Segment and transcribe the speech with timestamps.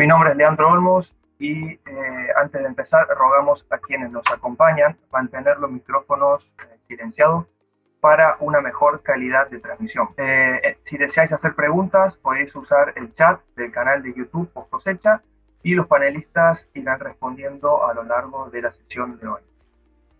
[0.00, 1.78] Mi nombre es Leandro Olmos y eh,
[2.34, 7.44] antes de empezar rogamos a quienes nos acompañan mantener los micrófonos eh, silenciados
[8.00, 10.08] para una mejor calidad de transmisión.
[10.16, 15.22] Eh, si deseáis hacer preguntas podéis usar el chat del canal de YouTube Post Cosecha
[15.62, 19.42] y los panelistas irán respondiendo a lo largo de la sesión de hoy.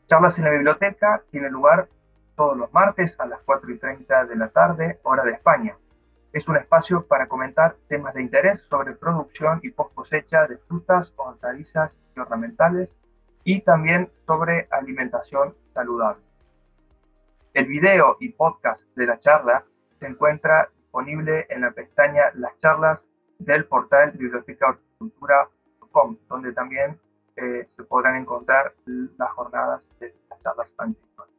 [0.09, 1.89] Charlas en la biblioteca tiene lugar
[2.37, 5.75] todos los martes a las 4 y 30 de la tarde, hora de España.
[6.33, 11.12] Es un espacio para comentar temas de interés sobre producción y post cosecha de frutas,
[11.16, 12.95] hortalizas y ornamentales
[13.43, 16.23] y también sobre alimentación saludable.
[17.53, 19.65] El video y podcast de la charla
[19.98, 23.09] se encuentra disponible en la pestaña Las charlas
[23.41, 27.01] del portal bibliotecahorticultura.com, donde también
[27.34, 31.34] eh, se podrán encontrar las jornadas de las charlas anteriores.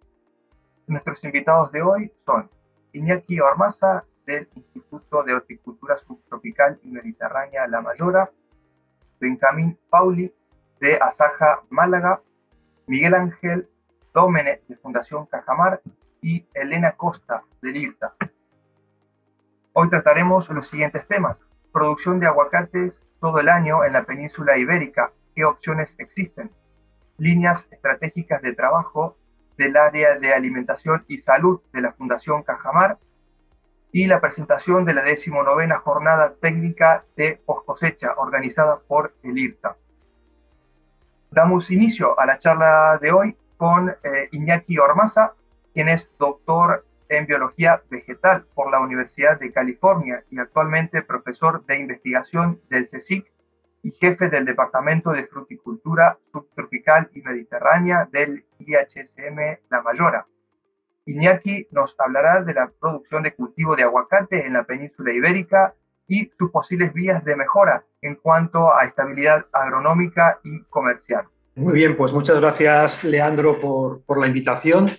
[0.87, 2.49] Nuestros invitados de hoy son
[2.91, 8.31] Iñaki Ormaza, del Instituto de Horticultura Subtropical y Mediterránea La Mayora,
[9.19, 10.33] Benjamín Pauli,
[10.79, 12.21] de Asaja Málaga,
[12.87, 13.69] Miguel Ángel
[14.13, 15.81] Dómene, de Fundación Cajamar,
[16.21, 18.13] y Elena Costa, de LIRTA.
[19.73, 21.43] Hoy trataremos los siguientes temas.
[21.71, 25.11] Producción de aguacates todo el año en la península ibérica.
[25.35, 26.51] ¿Qué opciones existen?
[27.17, 29.17] Líneas estratégicas de trabajo
[29.57, 32.97] del área de alimentación y salud de la Fundación Cajamar
[33.91, 39.75] y la presentación de la decimonovena jornada técnica de post cosecha organizada por el IRTA.
[41.29, 45.33] Damos inicio a la charla de hoy con eh, Iñaki Ormaza,
[45.73, 51.79] quien es doctor en biología vegetal por la Universidad de California y actualmente profesor de
[51.79, 53.31] investigación del CSIC
[53.83, 60.25] y jefe del Departamento de Fruticultura Subtropical y Mediterránea del IHSM La Mayora.
[61.05, 65.73] Iñaki nos hablará de la producción de cultivo de aguacate en la península ibérica
[66.07, 71.25] y sus posibles vías de mejora en cuanto a estabilidad agronómica y comercial.
[71.55, 74.89] Muy bien, pues muchas gracias Leandro por, por la invitación.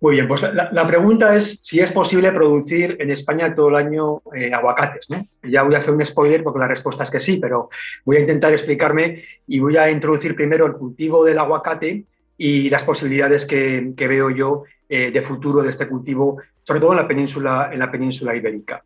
[0.00, 4.22] Muy bien, pues la, pregunta es si es posible producir en España todo el año
[4.32, 5.08] eh, aguacates.
[5.42, 7.68] Ya voy a hacer un spoiler porque la respuesta es que sí, pero
[8.04, 12.04] voy a intentar explicarme y voy a introducir primero el cultivo del aguacate
[12.36, 16.92] y las posibilidades que, que veo yo eh, de futuro de este cultivo, sobre todo
[16.92, 18.82] en la península, en la península ibérica.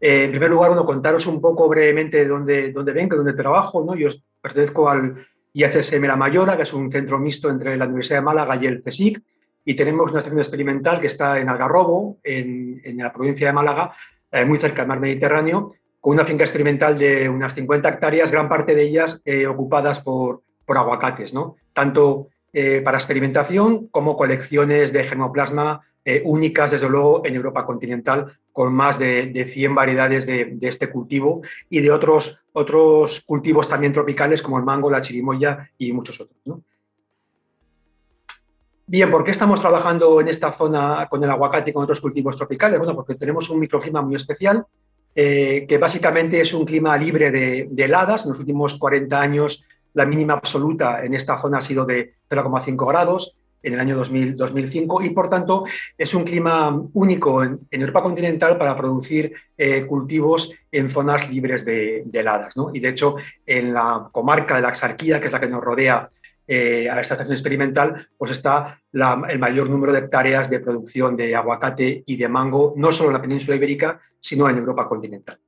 [0.00, 3.84] Eh, en primer lugar, bueno, contaros un poco brevemente de dónde, dónde vengo, dónde trabajo.
[3.84, 3.96] ¿no?
[3.96, 4.08] Yo
[4.40, 5.16] pertenezco al
[5.52, 8.82] IHSM La Mayora, que es un centro mixto entre la Universidad de Málaga y el
[8.82, 9.20] CSIC,
[9.64, 13.92] y tenemos una estación experimental que está en Algarrobo, en, en la provincia de Málaga,
[14.30, 18.48] eh, muy cerca del mar Mediterráneo, con una finca experimental de unas 50 hectáreas, gran
[18.48, 21.56] parte de ellas ocupadas por, por aguacates, ¿no?
[21.72, 28.38] tanto eh, para experimentación como colecciones de germoplasma eh, únicas, desde luego, en Europa continental,
[28.52, 34.42] con más de, 100 variedades de, este cultivo y de otros, otros cultivos también tropicales
[34.42, 36.60] como el mango, la chirimoya y muchos otros.
[38.86, 42.36] Bien, ¿por qué estamos trabajando en esta zona con el aguacate y con otros cultivos
[42.36, 42.78] tropicales?
[42.78, 44.66] Bueno, porque tenemos un microclima muy especial,
[45.14, 48.24] eh, que básicamente es un clima libre de, de, heladas.
[48.24, 49.64] En los últimos 40 años
[49.94, 55.02] la mínima absoluta en esta zona ha sido de 0,5 grados en el año 2005
[55.02, 55.64] y, por tanto,
[55.96, 62.04] es un clima único en, Europa continental para producir eh, cultivos en zonas libres de,
[62.12, 62.54] heladas.
[62.72, 63.16] Y, de hecho,
[63.46, 66.10] en la comarca de la Axarquía, que es la que nos rodea
[66.46, 71.34] eh, a esta estación experimental, pues está el mayor número de hectáreas de producción de
[71.34, 75.38] aguacate y de mango, no solo en la península ibérica, sino en Europa continental.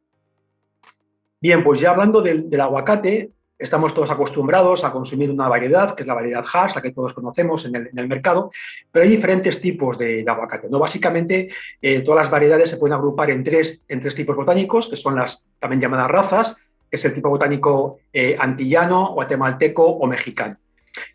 [1.41, 3.33] Bien, pues ya hablando del aguacate,
[3.65, 7.15] Estamos todos acostumbrados a consumir una variedad, que es la variedad Hass, la que todos
[7.15, 8.51] conocemos en el, mercado,
[8.93, 10.69] pero hay diferentes tipos de, aguacate.
[10.69, 10.79] ¿no?
[10.79, 11.49] Básicamente,
[11.81, 15.17] eh, todas las variedades se pueden agrupar en tres, en tres tipos botánicos, que son
[15.17, 16.57] las también llamadas razas,
[16.91, 20.59] que es el tipo botánico eh, antillano, guatemalteco o mexicano.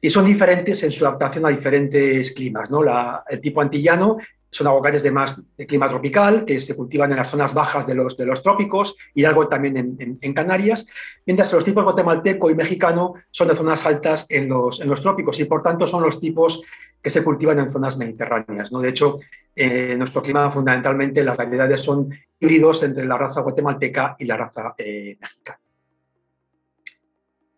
[0.02, 2.72] Y son diferentes en su adaptación a diferentes climas.
[2.72, 2.82] ¿no?
[3.30, 4.18] el tipo antillano
[4.50, 7.96] son aguacates de más de clima tropical, que se cultivan en las zonas bajas de
[7.96, 10.88] los, de los trópicos y algo también en, Canarias,
[11.26, 15.02] mientras que los tipos guatemalteco y mexicano son de zonas altas en los, en los
[15.02, 16.64] trópicos y por tanto son los tipos
[17.02, 18.72] que se cultivan en zonas mediterráneas.
[18.72, 18.80] ¿no?
[18.80, 19.20] De hecho,
[19.56, 22.10] en nuestro clima fundamentalmente las variedades son
[22.40, 25.60] híbridos entre la raza guatemalteca y la raza eh, mexicana.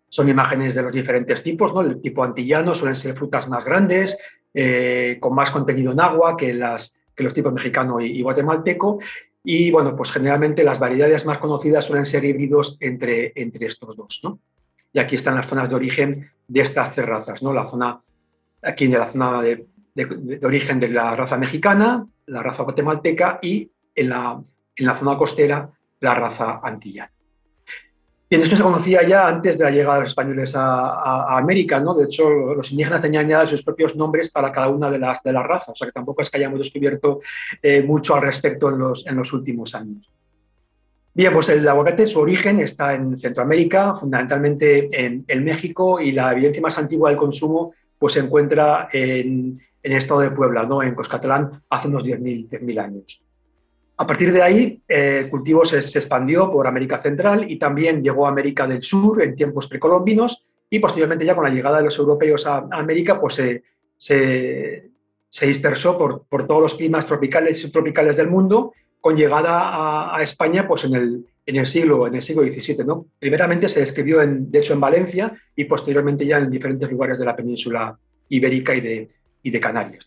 [0.09, 1.81] Son imágenes de los diferentes tipos, ¿no?
[1.81, 4.17] El tipo antillano suelen ser frutas más grandes,
[4.53, 8.99] eh, con más contenido en agua que, los tipos mexicano y, guatemalteco.
[9.43, 14.21] Y bueno, pues generalmente las variedades más conocidas suelen ser híbridos entre, estos dos.
[14.23, 14.39] ¿no?
[14.93, 17.41] Y aquí están las zonas de origen de estas tres razas.
[17.41, 17.53] ¿no?
[17.53, 18.01] La zona,
[18.61, 23.69] aquí de la zona de, de, origen de la raza mexicana, la raza guatemalteca y
[23.95, 24.41] en la,
[24.75, 25.69] en la zona costera
[25.99, 27.11] la raza antillana.
[28.31, 31.93] Bien, esto se conocía ya antes de la llegada de los españoles a, América, ¿no?
[31.93, 35.33] De hecho, los indígenas tenían ya sus propios nombres para cada una de las, de
[35.33, 37.19] las razas, o sea que tampoco es que hayamos descubierto
[37.61, 40.09] eh, mucho al respecto en los, en los últimos años.
[41.13, 46.61] Bien, pues el aguacate, su origen está en Centroamérica, fundamentalmente en, México, y la evidencia
[46.61, 50.81] más antigua del consumo pues, se encuentra en, el estado de Puebla, ¿no?
[50.81, 53.21] en Coscatlán, hace unos 10.000 años.
[54.01, 58.25] A partir de ahí, eh, el cultivo se, expandió por América Central y también llegó
[58.25, 61.99] a América del Sur en tiempos precolombinos y posteriormente ya con la llegada de los
[61.99, 63.35] europeos a, América, pues
[63.97, 64.89] se,
[65.39, 70.83] dispersó por, todos los climas tropicales y subtropicales del mundo, con llegada a, España pues
[70.85, 72.83] en el, en el, siglo, en el siglo XVII.
[72.83, 73.05] ¿no?
[73.19, 77.25] Primeramente se describió, en, de hecho, en Valencia y posteriormente ya en diferentes lugares de
[77.25, 77.95] la península
[78.29, 79.07] ibérica y de,
[79.43, 80.05] y de Canarias.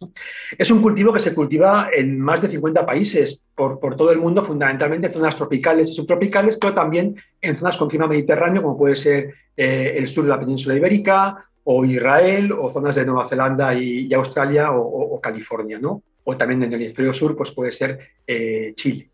[0.57, 4.43] Es un cultivo que se cultiva en más de 50 países por, todo el mundo,
[4.43, 8.97] fundamentalmente en zonas tropicales y subtropicales, pero también en zonas con clima mediterráneo, como puede
[8.97, 13.75] ser eh, el sur de la península ibérica, o Israel, o zonas de Nueva Zelanda
[13.75, 16.03] y, Australia, o, California, ¿no?
[16.25, 19.11] o también en el hemisferio sur, pues puede ser eh, Chile.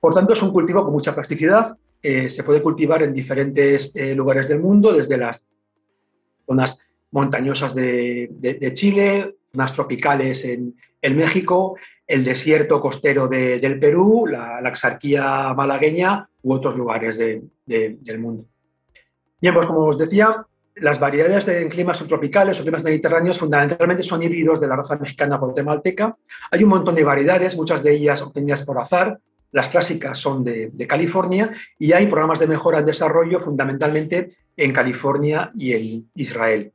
[0.00, 4.48] Por tanto, es un cultivo con mucha plasticidad, eh, se puede cultivar en diferentes lugares
[4.48, 5.42] del mundo, desde las
[6.46, 6.78] zonas
[7.14, 8.28] montañosas de,
[8.74, 10.74] Chile, zonas tropicales en,
[11.16, 11.76] México,
[12.06, 18.46] el desierto costero del Perú, la, exarquía malagueña u otros lugares del mundo.
[19.40, 20.44] Bien, pues como os decía,
[20.76, 25.36] las variedades en climas subtropicales o climas mediterráneos fundamentalmente son híbridos de la raza mexicana
[25.36, 26.16] guatemalteca.
[26.50, 29.20] Hay un montón de variedades, muchas de ellas obtenidas por azar.
[29.52, 34.72] Las clásicas son de, de, California y hay programas de mejora en desarrollo fundamentalmente en
[34.72, 36.72] California y en Israel.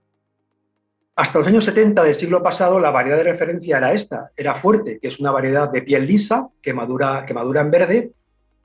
[1.20, 5.00] Hasta los años 70 del siglo pasado la variedad de referencia era esta, era fuerte,
[5.02, 8.12] que es una variedad de piel lisa que madura, que madura en verde,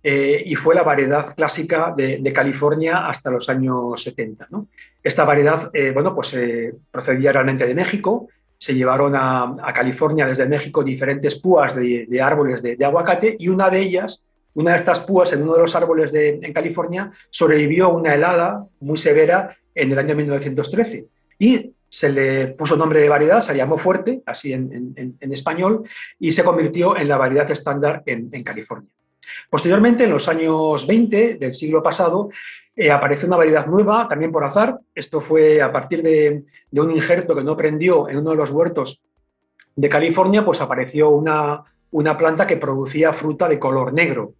[0.00, 4.46] eh, y fue la variedad clásica de, California hasta los años 70.
[5.02, 10.46] Esta variedad eh, bueno, pues, eh, procedía realmente de México, se llevaron a, California desde
[10.46, 14.24] México diferentes púas de, árboles de, aguacate y una de ellas,
[14.54, 18.14] una de estas púas en uno de los árboles de, en California, sobrevivió a una
[18.14, 21.06] helada muy severa en el año 1913.
[21.40, 25.88] Y se le puso nombre de variedad, se llamó fuerte, así en, español,
[26.19, 28.91] y se convirtió en la variedad estándar en, California.
[29.49, 32.31] Posteriormente, en los años 20 del siglo pasado,
[32.75, 34.81] eh, apareció una variedad nueva, también por azar.
[34.93, 36.43] Esto fue a partir de,
[36.73, 39.00] un injerto que no prendió en uno de los huertos
[39.76, 41.62] de California, pues apareció una,
[41.93, 44.35] una planta que producía fruta de color negro.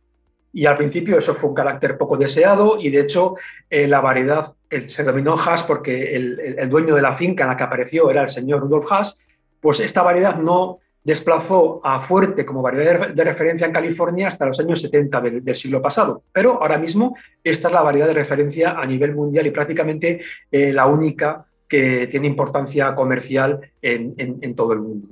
[0.55, 3.35] Y al principio eso fue un carácter poco deseado y de hecho
[3.69, 4.55] eh, la variedad
[4.87, 8.29] se denominó Haas porque el, dueño de la finca en la que apareció era el
[8.29, 9.19] señor Rudolf Haas,
[9.61, 14.61] pues esta variedad no desplazó a Fuerte como variedad de, referencia en California hasta los
[14.61, 16.23] años 70 del, siglo pasado.
[16.33, 20.21] Pero ahora mismo esta es la variedad de referencia a nivel mundial y prácticamente
[20.53, 25.09] eh, la única que tiene importancia comercial en todo el mundo.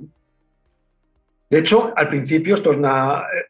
[1.53, 2.79] De hecho, al principio, esto es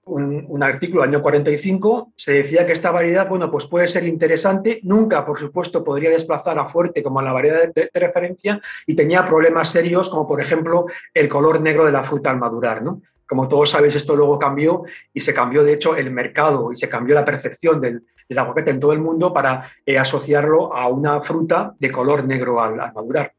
[0.03, 4.81] un, artículo del año 45, se decía que esta variedad, bueno, pues puede ser interesante,
[4.83, 9.69] nunca, por supuesto, podría desplazar a fuerte como la variedad de, referencia y tenía problemas
[9.69, 13.01] serios como, por ejemplo, el color negro de la fruta al madurar, ¿no?
[13.25, 16.89] Como todos sabéis, esto luego cambió y se cambió, de hecho, el mercado y se
[16.89, 18.04] cambió la percepción del,
[18.35, 22.75] aguacate en todo el mundo para eh, asociarlo a una fruta de color negro al
[22.75, 23.31] madurar.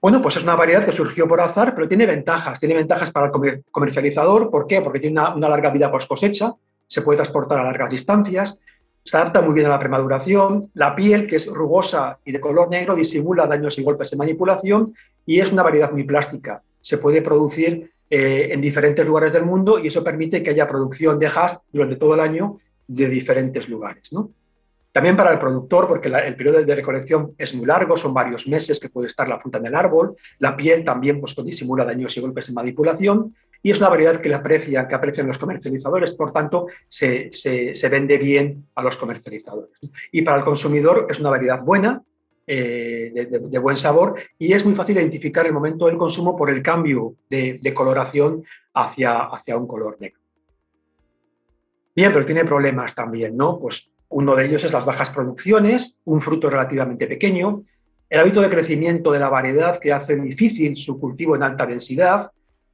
[0.00, 2.60] Bueno, pues es una variedad que surgió por azar, pero tiene ventajas.
[2.60, 4.48] Tiene ventajas para el comercializador.
[4.50, 4.80] ¿Por qué?
[4.80, 6.54] Porque tiene una, larga vida post cosecha,
[6.86, 8.60] se puede transportar a largas distancias,
[9.02, 12.68] se adapta muy bien a la premaduración, la piel, que es rugosa y de color
[12.68, 14.94] negro, disimula daños y golpes de manipulación
[15.26, 16.62] y es una variedad muy plástica.
[16.80, 21.18] Se puede producir eh, en diferentes lugares del mundo y eso permite que haya producción
[21.18, 24.12] de hash durante todo el año de diferentes lugares.
[24.12, 24.30] ¿no?
[24.92, 28.80] También para el productor, porque el periodo de recolección es muy largo, son varios meses
[28.80, 30.16] que puede estar la fruta en el árbol.
[30.38, 33.34] La piel también pues, disimula daños y golpes de manipulación.
[33.62, 37.30] Y es una variedad que, le aprecia, que aprecian los comercializadores, por tanto, se,
[37.90, 39.78] vende bien a los comercializadores.
[40.12, 42.02] Y para el consumidor es una variedad buena,
[42.46, 46.62] eh, de, buen sabor, y es muy fácil identificar el momento del consumo por el
[46.62, 50.20] cambio de, coloración hacia, hacia un color negro.
[51.94, 53.58] Bien, pero tiene problemas también, ¿no?
[53.58, 57.62] Pues uno de ellos es las bajas producciones, un fruto relativamente pequeño,
[58.08, 62.30] el hábito de crecimiento de la variedad que hace difícil su cultivo en alta densidad,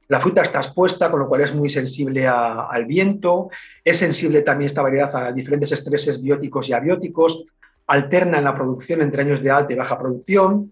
[0.07, 3.49] la fruta está expuesta, con lo cual es muy sensible al viento,
[3.83, 7.45] es sensible también esta variedad a diferentes estreses bióticos y abióticos,
[7.87, 10.71] alterna en la producción entre años de alta y baja producción,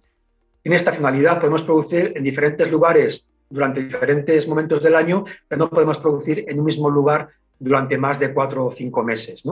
[0.62, 5.98] tiene estacionalidad, podemos producir en diferentes lugares durante diferentes momentos del año, pero no podemos
[5.98, 7.30] producir en un mismo lugar
[7.60, 9.44] durante más de cuatro o cinco meses.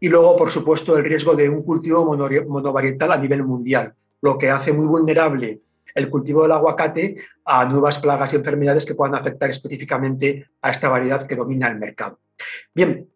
[0.00, 4.50] Y luego, por supuesto, el riesgo de un cultivo monovarietal a nivel mundial, lo que
[4.50, 5.60] hace muy vulnerable
[5.94, 10.88] el cultivo del aguacate a nuevas plagas y enfermedades que puedan afectar específicamente a esta
[10.88, 12.18] variedad que domina el mercado.
[12.74, 13.08] Bien,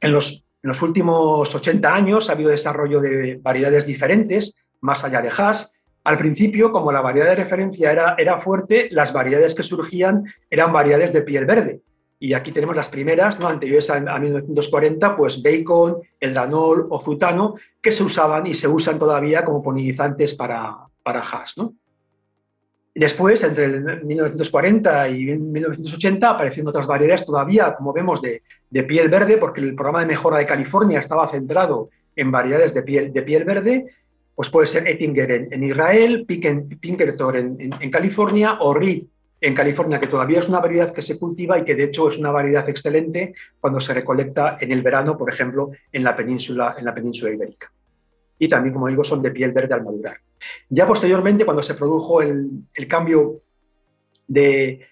[0.00, 0.44] en los,
[0.82, 5.72] últimos 80 años ha habido desarrollo de variedades diferentes, más allá de Haas.
[6.04, 10.72] Al principio, como la variedad de referencia era, era fuerte, las variedades que surgían eran
[10.72, 11.80] variedades de piel verde.
[12.18, 13.48] Y aquí tenemos las primeras, ¿no?
[13.48, 18.98] anteriores a, 1940, pues bacon, el danol o frutano, que se usaban y se usan
[18.98, 21.58] todavía como polinizantes para, para Haas.
[21.58, 21.74] ¿no?
[22.96, 23.68] Después, entre
[24.02, 28.42] 1940 y 1980, aparecieron otras variedades todavía, como vemos, de,
[28.84, 33.12] piel verde, porque el programa de mejora de California estaba centrado en variedades de piel,
[33.12, 33.84] de piel verde,
[34.34, 39.04] pues puede ser Ettinger en, Israel, Pinkerton en, California o Reed
[39.46, 42.18] en California, que todavía es una variedad que se cultiva y que de hecho es
[42.18, 46.84] una variedad excelente cuando se recolecta en el verano, por ejemplo, en la península, en
[46.84, 47.72] la península ibérica.
[48.40, 50.16] Y también, como digo, son de piel verde al madurar.
[50.68, 53.42] Ya posteriormente, cuando se produjo el, cambio
[54.26, 54.84] de,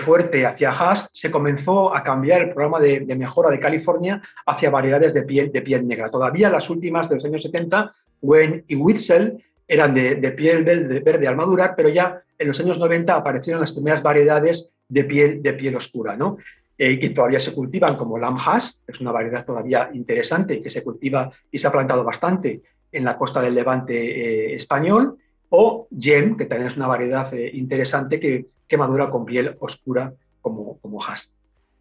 [0.00, 5.14] fuerte hacia Haas, se comenzó a cambiar el programa de, mejora de California hacia variedades
[5.14, 6.10] de piel, de piel negra.
[6.10, 11.28] Todavía las últimas de los años 70, Wen y Witzel, eran de, piel verde, verde,
[11.28, 15.52] al madurar, pero ya en los años 90 aparecieron las primeras variedades de piel, de
[15.52, 16.38] piel oscura, ¿no?
[16.78, 20.70] Eh, que todavía se cultivan como Lam Haas, que es una variedad todavía interesante que
[20.70, 25.18] se cultiva y se ha plantado bastante en la costa del Levante eh, español,
[25.50, 28.46] o Gem, que también es una variedad eh, interesante que,
[28.76, 31.32] madura con piel oscura como, como Haas.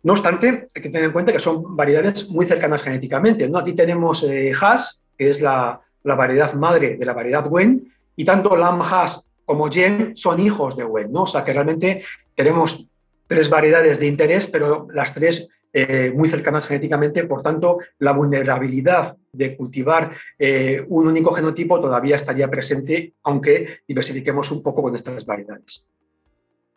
[0.03, 3.49] No obstante, hay que tener en cuenta que son variedades muy cercanas genéticamente.
[3.49, 3.57] ¿no?
[3.57, 5.81] Aquí tenemos eh, Haas, que es la,
[6.15, 10.83] variedad madre de la variedad Wen, y tanto Lam Haas como Gem son hijos de
[10.83, 11.11] Wen.
[11.11, 11.23] ¿no?
[11.23, 12.03] O sea que realmente
[12.35, 12.87] tenemos
[13.27, 19.15] tres variedades de interés, pero las tres eh, muy cercanas genéticamente, por tanto, la vulnerabilidad
[19.31, 25.25] de cultivar eh, un único genotipo todavía estaría presente, aunque diversifiquemos un poco con estas
[25.25, 25.85] variedades.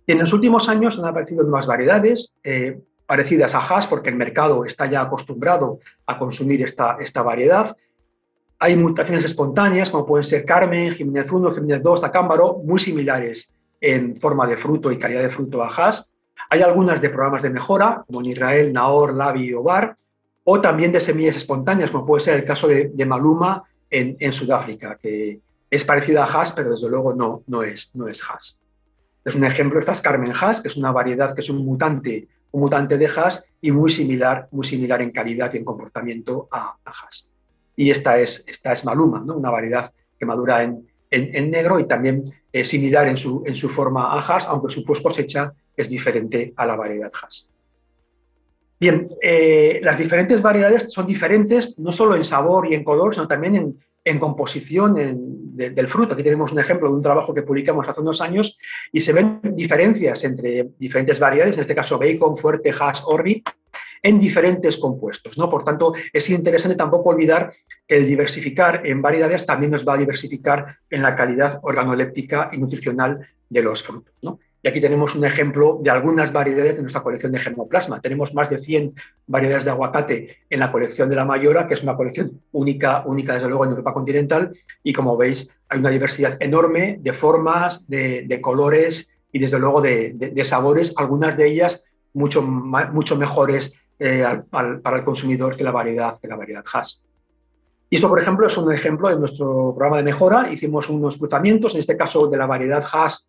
[0.07, 4.65] En los últimos años han aparecido nuevas variedades eh, parecidas a Haas, porque el mercado
[4.65, 7.77] está ya acostumbrado a consumir esta, esta variedad.
[8.63, 14.15] Hay mutaciones espontáneas, como pueden ser Carmen, Jiménez 1, Jiménez 2, Tacámbaro, muy similares en
[14.19, 16.11] forma de fruto y calidad de fruto a Haas.
[16.51, 19.97] Hay algunas de programas de mejora, como en Israel, Nahor, Lavi o Bar,
[20.45, 25.41] o también de semillas espontáneas, como puede ser el caso de, Maluma en, Sudáfrica, que
[25.71, 28.61] es parecida a Haas, pero desde luego no, no, es, no es Haas.
[29.25, 32.29] Es un ejemplo, esta es Carmen Haas, que es una variedad que es un mutante,
[32.51, 36.77] un mutante de Haas y muy similar, muy similar en calidad y en comportamiento a,
[36.85, 37.30] Haas.
[37.81, 39.39] Y esta es, esta es Maluma, ¿no?
[39.39, 42.25] una variedad que madura en, en, negro y también
[42.63, 46.67] similar en su, en su forma a Haas, aunque su post cosecha es diferente a
[46.67, 47.49] la variedad Haas.
[48.79, 53.27] Bien, eh, las diferentes variedades son diferentes no solo en sabor y en color, sino
[53.27, 54.95] también en, composición
[55.55, 56.13] del fruto.
[56.13, 58.59] Aquí tenemos un ejemplo de un trabajo que publicamos hace unos años
[58.93, 63.49] y se ven diferencias entre diferentes variedades, en este caso bacon, fuerte, hash, orbit,
[64.03, 65.37] en diferentes compuestos.
[65.39, 65.51] ¿no?
[65.51, 67.53] Por tanto, es interesante tampoco olvidar
[67.87, 72.59] que el diversificar en variedades también nos va a diversificar en la calidad organoléptica y
[72.59, 74.15] nutricional de los frutos.
[74.23, 74.39] ¿no?
[74.63, 78.01] Y aquí tenemos un ejemplo de algunas variedades de nuestra colección de germoplasma.
[78.01, 78.95] Tenemos más de 100
[79.27, 83.35] variedades de aguacate en la colección de la Mayora, que es una colección única, única
[83.35, 84.53] desde luego en Europa continental.
[84.83, 90.43] Y como veis, hay una diversidad enorme de formas, de, colores y desde luego de,
[90.45, 96.27] sabores, algunas de ellas mucho, mucho mejores eh, para el consumidor que la variedad, que
[96.27, 97.05] la variedad Haas.
[97.91, 100.51] Y esto, por ejemplo, es un ejemplo de nuestro programa de mejora.
[100.51, 103.29] Hicimos unos cruzamientos, en este caso de la variedad Haas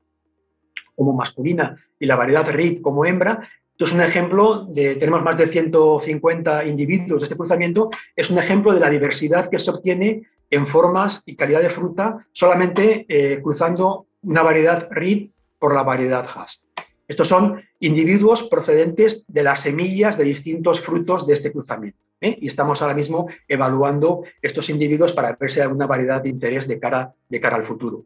[0.96, 3.50] como masculina y la variedad RIP como hembra.
[3.72, 8.38] Esto es un ejemplo de, tenemos más de 150 individuos de este cruzamiento, es un
[8.38, 13.42] ejemplo de la diversidad que se obtiene en formas y calidad de fruta solamente eh,
[13.42, 16.64] cruzando una variedad RIP por la variedad Haas.
[17.08, 22.00] Estos son individuos procedentes de las semillas de distintos frutos de este cruzamiento.
[22.22, 22.38] ¿eh?
[22.40, 26.68] Y estamos ahora mismo evaluando estos individuos para ver si hay alguna variedad de interés
[26.68, 28.06] de cara, de cara al futuro.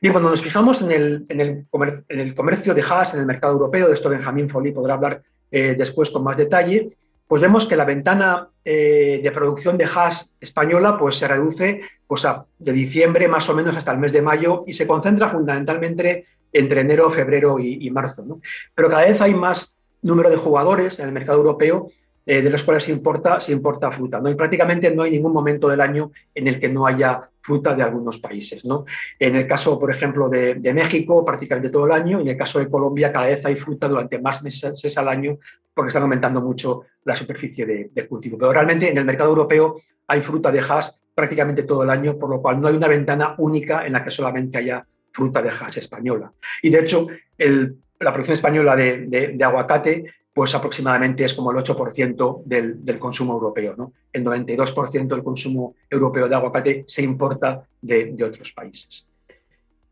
[0.00, 3.88] Bien, cuando nos fijamos en el, en el, comercio de Haas en el mercado europeo,
[3.88, 6.90] de esto Benjamín Folí podrá hablar eh, después con más detalle,
[7.26, 12.26] pues vemos que la ventana eh, de producción de Haas española pues, se reduce pues,
[12.58, 16.80] de diciembre más o menos hasta el mes de mayo y se concentra fundamentalmente entre
[16.80, 18.24] enero, febrero y, marzo.
[18.74, 21.90] Pero cada vez hay más número de jugadores en el mercado europeo
[22.30, 24.20] eh, de los cuales se importa, se importa fruta.
[24.20, 24.30] ¿no?
[24.30, 27.82] Y prácticamente no hay ningún momento del año en el que no haya fruta de
[27.82, 28.66] algunos países.
[28.66, 28.84] ¿no?
[29.18, 32.58] En el caso, por ejemplo, de, México, prácticamente todo el año, y en el caso
[32.58, 35.38] de Colombia, cada vez hay fruta durante más meses al año
[35.72, 38.36] porque están aumentando mucho la superficie de, cultivo.
[38.36, 42.28] Pero realmente en el mercado europeo hay fruta de hash prácticamente todo el año, por
[42.28, 44.84] lo cual no hay una ventana única en la que solamente haya
[45.18, 46.32] fruta de hash española.
[46.62, 47.08] Y de hecho,
[47.38, 53.74] la producción española de, aguacate pues aproximadamente es como el 8% del, consumo europeo.
[53.76, 53.92] ¿no?
[54.12, 59.08] El 92% del consumo europeo de aguacate se importa de, otros países.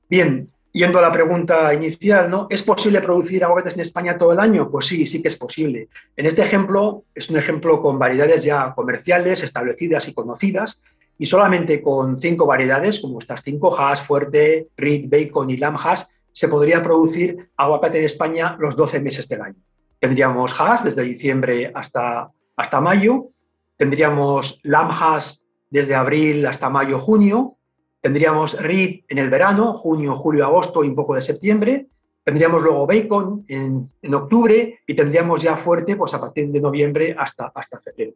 [0.09, 2.47] Bien, yendo a la pregunta inicial, ¿no?
[2.49, 4.71] ¿Es posible producir aguacates en España todo el año?
[4.71, 5.89] Pues sí, sí que es posible.
[6.17, 10.81] En este ejemplo, es un ejemplo con variedades ya comerciales, establecidas y conocidas,
[11.19, 16.11] y solamente con cinco variedades, como estas cinco, Haas, Fuerte, Reed, Bacon y Lamb Haas,
[16.33, 19.57] se podría producir aguacate en España los 12 meses del año.
[19.99, 23.29] Tendríamos Haas desde diciembre hasta, hasta mayo,
[23.77, 27.57] tendríamos Lamb Haas desde abril hasta mayo, junio,
[28.03, 31.87] tendríamos Reed en el verano, junio, julio, agosto y un poco de septiembre,
[32.23, 37.17] tendríamos luego Bacon en, en, octubre y tendríamos ya fuerte pues, a partir de noviembre
[37.19, 38.13] hasta, hasta febrero.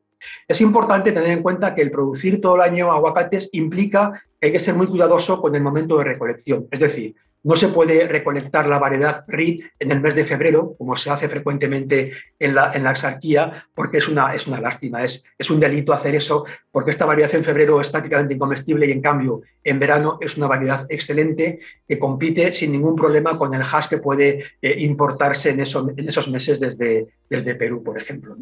[0.47, 4.53] Es importante tener en cuenta que el producir todo el año aguacates implica que hay
[4.53, 6.67] que ser muy cuidadoso con el momento de recolección.
[6.71, 10.95] Es decir, no se puede recolectar la variedad RID en el mes de febrero, como
[10.97, 15.25] se hace frecuentemente en la, en la exarquía, porque es una, es una lástima, es,
[15.39, 19.01] es un delito hacer eso, porque esta variedad en febrero es prácticamente incomestible y en
[19.01, 23.89] cambio en verano es una variedad excelente que compite sin ningún problema con el hash
[23.89, 28.37] que puede eh, importarse en, en, esos meses desde, desde Perú, por ejemplo.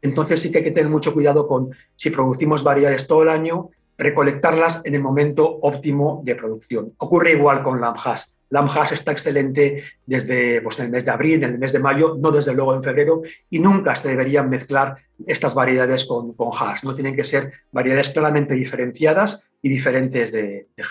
[0.00, 3.70] Entonces sí que hay que tener mucho cuidado con si producimos variedades todo el año,
[3.98, 6.92] recolectarlas en el momento óptimo de producción.
[6.98, 8.34] Ocurre igual con Lamjas.
[8.50, 12.30] Lamjas está excelente desde pues, el mes de abril, en el mes de mayo, no
[12.30, 14.96] desde luego en febrero, y nunca se deberían mezclar
[15.26, 16.84] estas variedades con, con hash.
[16.84, 20.84] No tienen que ser variedades claramente diferenciadas y diferentes de, de.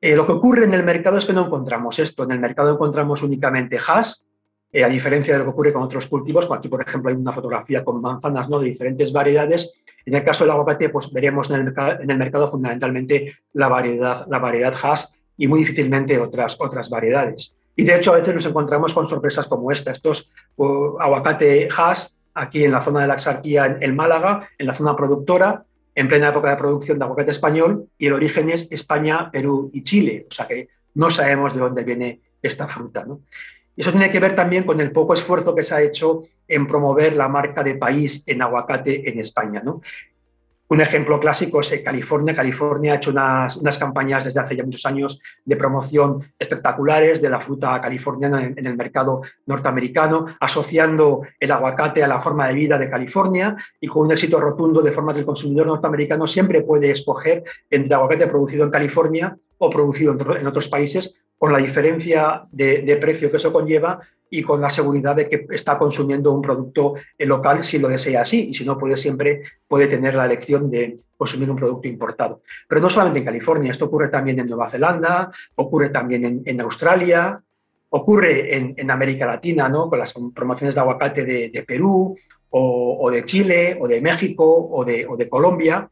[0.00, 2.22] Eh, lo que ocurre en el mercado es que no encontramos esto.
[2.22, 4.20] En el mercado encontramos únicamente hash,
[4.70, 7.32] eh, a diferencia de lo que ocurre con otros cultivos, aquí, por ejemplo, hay una
[7.32, 8.60] fotografía con manzanas ¿no?
[8.60, 9.74] de diferentes variedades.
[10.04, 14.38] En el caso del aguacate, pues veremos en el, en mercado fundamentalmente la variedad, la
[14.82, 15.04] hash
[15.36, 17.56] y muy difícilmente otras, otras variedades.
[17.76, 19.92] Y de hecho, a veces nos encontramos con sorpresas como esta.
[19.92, 20.30] Estos
[21.00, 25.64] aguacate hash aquí en la zona de la Axarquía, en, Málaga, en la zona productora,
[25.94, 29.82] en plena época de producción de aguacate español, y el origen es España, Perú y
[29.82, 30.26] Chile.
[30.30, 33.04] O sea que no sabemos de dónde viene esta fruta.
[33.04, 33.20] ¿no?
[33.78, 36.66] Y eso tiene que ver también con el poco esfuerzo que se ha hecho en
[36.66, 39.62] promover la marca de país en aguacate en España.
[39.64, 39.82] ¿no?
[40.66, 42.34] Un ejemplo clásico es California.
[42.34, 47.30] California ha hecho unas, unas, campañas desde hace ya muchos años de promoción espectaculares de
[47.30, 52.78] la fruta californiana en, el mercado norteamericano, asociando el aguacate a la forma de vida
[52.78, 56.90] de California y con un éxito rotundo de forma que el consumidor norteamericano siempre puede
[56.90, 62.98] escoger entre aguacate producido en California o producido en otros países con la diferencia de,
[63.00, 67.64] precio que eso conlleva y con la seguridad de que está consumiendo un producto local
[67.64, 71.50] si lo desea así y si no puede siempre puede tener la elección de consumir
[71.50, 72.42] un producto importado.
[72.68, 77.42] Pero no solamente en California, esto ocurre también en Nueva Zelanda, ocurre también en, Australia,
[77.90, 79.90] ocurre en, América Latina, ¿no?
[79.90, 82.16] con las promociones de aguacate de, Perú
[82.50, 85.90] o, de Chile o de México o de, Colombia.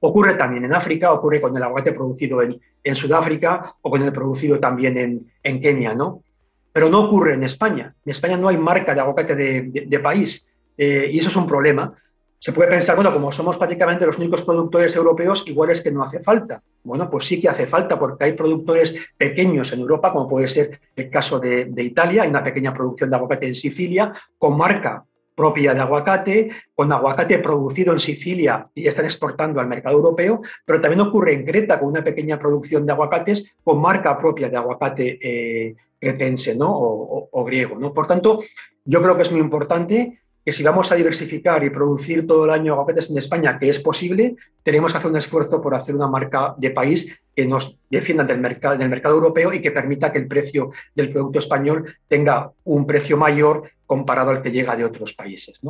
[0.00, 2.60] Ocurre también en África, ocurre con el aguacate producido en,
[2.94, 6.22] Sudáfrica o con el producido también en, Kenia, ¿no?
[6.72, 7.94] Pero no ocurre en España.
[8.04, 11.92] En España no hay marca de aguacate de, país eh, y eso es un problema.
[12.38, 16.04] Se puede pensar, bueno, como somos prácticamente los únicos productores europeos, igual es que no
[16.04, 16.62] hace falta.
[16.84, 20.80] Bueno, pues sí que hace falta porque hay productores pequeños en Europa, como puede ser
[20.94, 25.04] el caso de, de Italia, hay una pequeña producción de aguacate en Sicilia con marca
[25.38, 30.80] propia de aguacate, con aguacate producido en Sicilia y están exportando al mercado europeo, pero
[30.80, 35.18] también ocurre en Creta con una pequeña producción de aguacates con marca propia de aguacate
[35.22, 36.68] eh, cretense ¿no?
[36.72, 37.78] o, griego.
[37.78, 37.94] ¿no?
[37.94, 38.40] Por tanto,
[38.84, 42.50] yo creo que es muy importante que si vamos a diversificar y producir todo el
[42.50, 46.08] año aguacates en España, que es posible, tenemos que hacer un esfuerzo por hacer una
[46.08, 50.18] marca de país que nos defienda del mercado, del mercado europeo y que permita que
[50.18, 55.14] el precio del producto español tenga un precio mayor comparado al que llega de otros
[55.14, 55.60] países.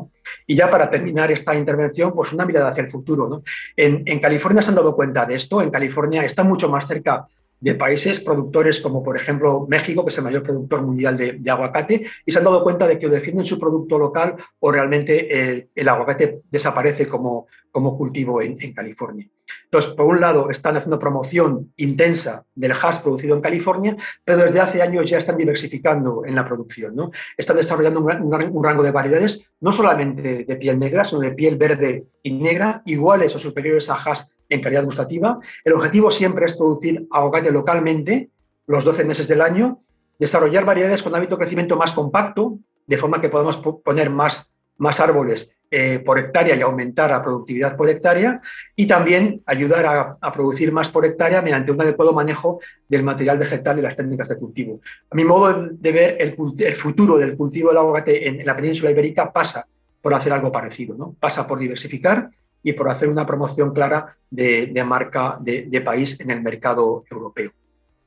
[0.47, 3.43] Y ya para terminar esta intervención, pues una mirada hacia el futuro.
[3.77, 7.29] En, en, California se han dado cuenta de esto, en California está mucho más cerca
[7.61, 12.07] de países productores como por ejemplo México, que es el mayor productor mundial de, aguacate,
[12.25, 15.89] y se han dado cuenta de que o defienden su producto local o realmente el,
[15.89, 17.47] aguacate desaparece como,
[17.79, 19.29] como cultivo en, California.
[19.67, 24.59] Entonces, por un lado, están haciendo promoción intensa del hash producido en California, pero desde
[24.59, 26.97] hace años ya están diversificando en la producción.
[26.97, 27.13] ¿no?
[27.37, 32.05] Están desarrollando un, rango de variedades, no solamente de piel negra, sino de piel verde
[32.21, 35.39] y negra, iguales o superiores a hash en calidad gustativa.
[35.65, 38.31] El objetivo siempre es producir aguacate localmente
[38.67, 39.83] los 12 meses del año,
[40.19, 44.99] desarrollar variedades con hábito de crecimiento más compacto, de forma que podamos poner más, más
[44.99, 48.41] árboles eh, por hectárea y aumentar la productividad por hectárea
[48.75, 53.79] y también ayudar a, producir más por hectárea mediante un adecuado manejo del material vegetal
[53.79, 54.81] y las técnicas de cultivo.
[55.11, 59.31] A mi modo de ver, el, futuro del cultivo del aguacate en, la península ibérica
[59.31, 59.67] pasa
[60.01, 61.15] por hacer algo parecido, ¿no?
[61.21, 62.31] pasa por diversificar
[62.63, 67.53] y por hacer una promoción clara de, marca de, de país en el mercado europeo.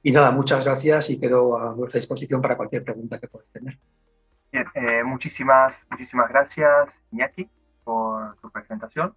[0.02, 3.78] Y nada, muchas gracias y quedo a vuestra disposición para cualquier pregunta que podáis tener.
[4.52, 7.50] Bien, eh, muchísimas, muchísimas gracias, Iñaki,
[7.86, 9.16] por tu presentación.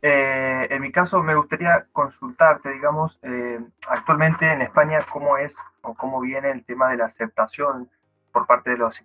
[0.00, 5.94] Eh, en mi caso, me gustaría consultarte, digamos, eh, actualmente en España, cómo es o
[5.94, 7.90] cómo viene el tema de la aceptación
[8.32, 9.02] por parte de los,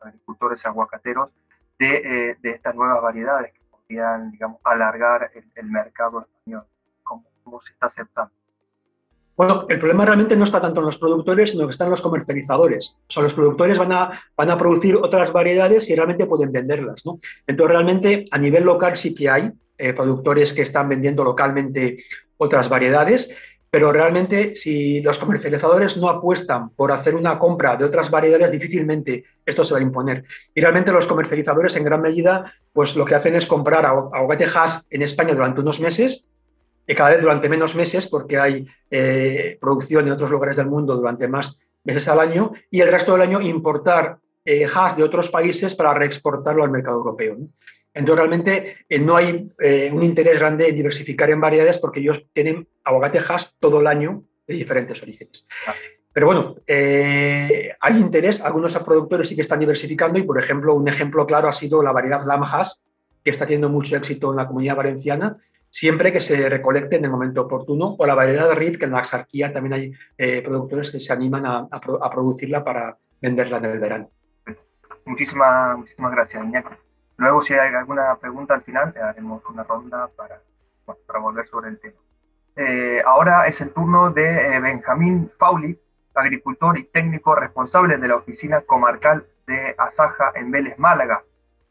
[0.00, 1.30] agricultores aguacateros
[1.78, 6.64] de, estas nuevas variedades que podrían, digamos, alargar el, mercado español.
[7.02, 8.32] ¿Cómo, ¿Cómo se está aceptando?
[9.36, 12.96] Bueno, el problema realmente no está tanto en los productores, sino que están los comercializadores.
[13.08, 17.04] O sea, los productores van a, van a producir otras variedades y realmente pueden venderlas.
[17.06, 17.18] ¿no?
[17.46, 21.98] Entonces, realmente a nivel local sí que hay eh, productores que están vendiendo localmente
[22.36, 23.34] otras variedades,
[23.70, 29.24] pero realmente si los comercializadores no apuestan por hacer una compra de otras variedades, difícilmente
[29.46, 30.24] esto se va a imponer.
[30.54, 34.84] Y realmente los comercializadores en gran medida, pues lo que hacen es comprar aguacate Hass
[34.90, 36.26] en España durante unos meses
[36.96, 41.28] cada vez durante menos meses, porque hay eh, producción en otros lugares del mundo durante
[41.28, 45.74] más meses al año, y el resto del año importar eh, hash de otros países
[45.74, 47.38] para reexportarlo al mercado europeo.
[47.94, 52.24] Entonces, realmente eh, no hay eh, un interés grande en diversificar en variedades porque ellos
[52.32, 55.46] tienen aguacate hash todo el año de diferentes orígenes.
[56.12, 61.24] Pero bueno, hay interés, algunos productores sí que están diversificando y, por ejemplo, un ejemplo
[61.24, 62.72] claro ha sido la variedad Lam Hash,
[63.24, 65.38] que está teniendo mucho éxito en la comunidad valenciana
[65.72, 68.92] siempre que se recolecte en el momento oportuno, o la variedad de RID, que en
[68.92, 71.66] la axarquía también hay eh, productores que se animan a,
[72.10, 74.10] producirla para venderla en el verano.
[75.06, 76.74] Muchísimas, muchísimas gracias, Iñaki.
[77.16, 80.42] Luego, si hay alguna pregunta al final, haremos una ronda para,
[81.06, 81.96] para volver sobre el tema.
[82.54, 85.80] Eh, ahora es el turno de eh, Benjamín Fauli,
[86.14, 91.22] agricultor y técnico responsable de la oficina comarcal de Asaja en Vélez, Málaga,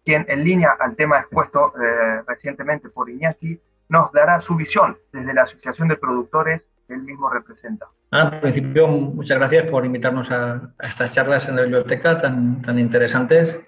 [0.04, 1.72] quien en línea al tema expuesto
[2.26, 7.30] recientemente por Iñaki, nos dará su visión desde la Asociación de Productores que él mismo
[7.30, 7.88] representa.
[8.12, 12.80] Ah, en principio, muchas gracias por invitarnos a, estas charlas en la biblioteca tan, tan
[12.80, 13.60] interesantes.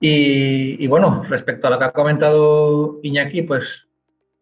[0.00, 3.86] Y, bueno, respecto a lo que ha comentado Iñaki, pues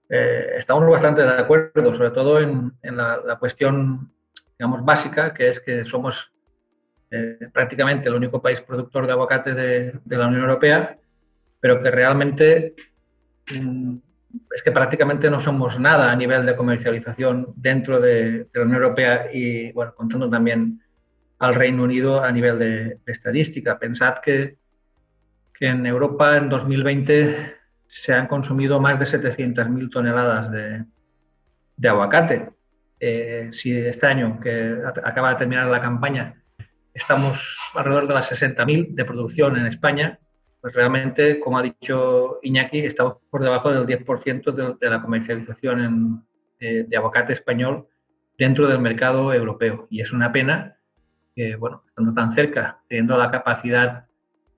[0.08, 4.10] eh, estamos bastante de acuerdo, sobre todo en, la, cuestión,
[4.58, 6.32] digamos, básica, que es que somos
[7.10, 10.96] eh, prácticamente el único país productor de aguacate de, de la Unión Europea,
[11.60, 12.74] pero que realmente
[13.54, 13.96] mm,
[14.54, 19.26] es que prácticamente no somos nada a nivel de comercialización dentro de, la Unión Europea
[19.32, 20.82] y, bueno, contando también
[21.38, 23.78] al Reino Unido a nivel de, estadística.
[23.78, 24.58] Pensad que,
[25.52, 30.84] que, en Europa en 2020 se han consumido más de 700.000 toneladas de,
[31.76, 32.50] de aguacate.
[32.98, 36.42] Eh, si este año, que acaba de terminar la campaña,
[36.92, 40.18] estamos alrededor de las 60.000 de producción en España,
[40.60, 46.26] pues realmente, como ha dicho Iñaki, estamos por debajo del 10% de, la comercialización
[46.58, 47.88] de, aguacate español
[48.36, 49.86] dentro del mercado europeo.
[49.90, 50.76] Y es una pena
[51.34, 54.06] que, bueno, estando tan cerca, teniendo la capacidad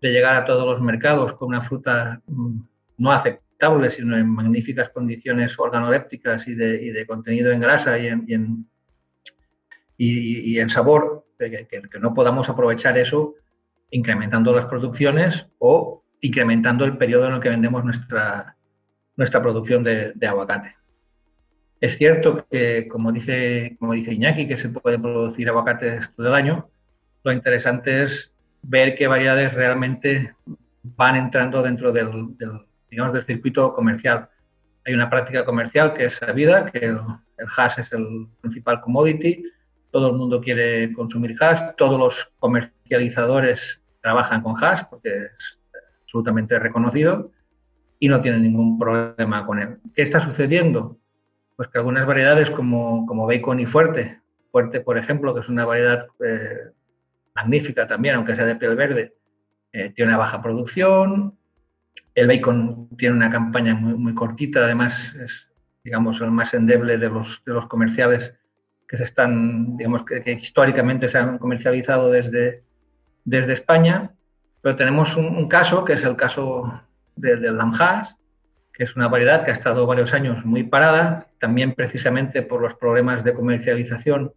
[0.00, 2.60] de llegar a todos los mercados con una fruta mm,
[2.98, 8.66] no aceptable, sino en magníficas condiciones organolépticas y de, contenido en grasa y en,
[9.96, 13.36] y en, sabor, que no podamos aprovechar eso
[13.92, 18.56] incrementando las producciones o incrementando el periodo en el que vendemos nuestra,
[19.16, 20.76] nuestra producción de, aguacate.
[21.80, 26.34] Es cierto que, como dice, como dice Iñaki, que se puede producir aguacate todo el
[26.34, 26.70] año,
[27.22, 30.34] lo interesante es ver qué variedades realmente
[30.82, 32.36] van entrando dentro del,
[32.90, 34.28] digamos, del circuito comercial.
[34.86, 36.98] Hay una práctica comercial que es sabida, que el
[37.56, 39.44] hash es el principal commodity,
[39.90, 45.60] todo el mundo quiere consumir hash, todos los comercializadores trabajan con hash porque es
[46.02, 47.30] absolutamente reconocido
[47.98, 49.78] y no tienen ningún problema con él.
[49.94, 50.98] ¿Qué está sucediendo?
[51.56, 55.64] Pues que algunas variedades como, como bacon y fuerte, fuerte por ejemplo, que es una
[55.64, 56.72] variedad eh,
[57.34, 59.14] magnífica también, aunque sea de piel verde,
[59.72, 61.38] eh, tiene una baja producción,
[62.14, 65.48] El bacon tiene una campaña muy, cortita, además es,
[65.82, 68.34] digamos, el más endeble de los, de los comerciales
[68.86, 72.64] que se están, digamos, que, históricamente se han comercializado desde,
[73.24, 74.12] desde España.
[74.60, 76.82] Pero tenemos un, caso, que es el caso
[77.16, 78.16] del, del Lamjas,
[78.72, 82.74] que es una variedad que ha estado varios años muy parada, también precisamente por los
[82.74, 84.32] problemas de comercialización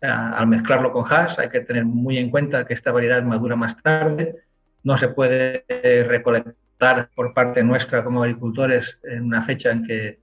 [0.00, 1.38] eh, al mezclarlo con hash.
[1.38, 4.44] Hay que tener muy en cuenta que esta variedad madura más tarde,
[4.82, 5.64] no se puede
[6.06, 10.20] recolectar por parte nuestra como agricultores en una fecha en que,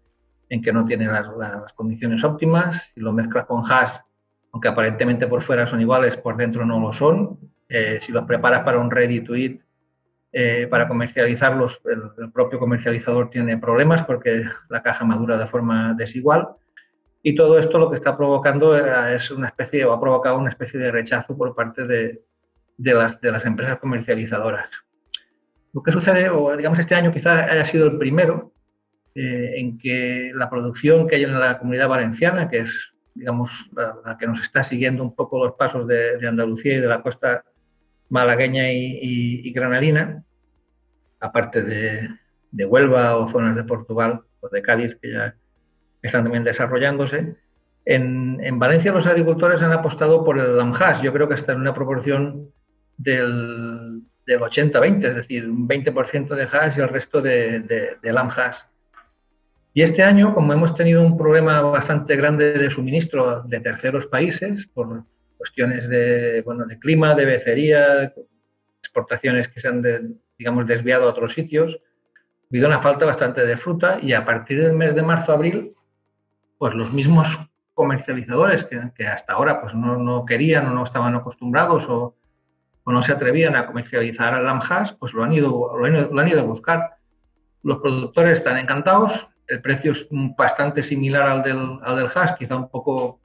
[0.49, 1.27] en que no tiene las,
[1.73, 2.91] condiciones óptimas.
[2.93, 3.93] Si lo mezclas con hash,
[4.51, 7.39] aunque aparentemente por fuera son iguales, por dentro no lo son.
[7.73, 9.61] Eh, si los preparas para un ready to eat,
[10.33, 16.49] eh, para comercializarlos, el, propio comercializador tiene problemas porque la caja madura de forma desigual.
[17.23, 20.49] Y todo esto lo que está provocando eh, es una especie, o ha provocado una
[20.49, 22.21] especie de rechazo por parte de,
[22.77, 24.69] de, las, de las empresas comercializadoras.
[25.71, 28.53] Lo que sucede, o digamos este año quizás haya sido el primero,
[29.15, 34.17] eh, en que la producción que hay en la comunidad valenciana, que es digamos la,
[34.17, 37.43] que nos está siguiendo un poco los pasos de, de Andalucía y de la costa
[38.11, 40.23] malagueña y, granadina,
[41.19, 45.35] aparte de, Huelva o zonas de Portugal o de Cádiz que ya
[46.01, 47.35] están también desarrollándose.
[47.85, 51.73] En, Valencia los agricultores han apostado por el AMHAS, yo creo que hasta en una
[51.73, 52.51] proporción
[52.97, 57.97] del, 80-20, es decir, un 20% de hash y el resto de, de.
[59.73, 64.67] Y este año, como hemos tenido un problema bastante grande de suministro de terceros países,
[64.67, 65.05] por,
[65.41, 68.13] cuestiones de, bueno, de clima, de becería,
[68.79, 69.81] exportaciones que se han,
[70.37, 71.79] digamos, desviado a otros sitios.
[72.13, 75.73] Ha habido una falta bastante de fruta y a partir del mes de marzo-abril,
[76.59, 77.39] pues los mismos
[77.73, 82.15] comercializadores que, hasta ahora pues no, no, querían o no estaban acostumbrados o,
[82.83, 86.09] o, no se atrevían a comercializar al lamjas, pues lo han, ido, lo, han ido,
[86.13, 86.97] lo han ido a buscar.
[87.63, 90.05] Los productores están encantados, el precio es
[90.37, 93.21] bastante similar al del, al del hash, quizá un poco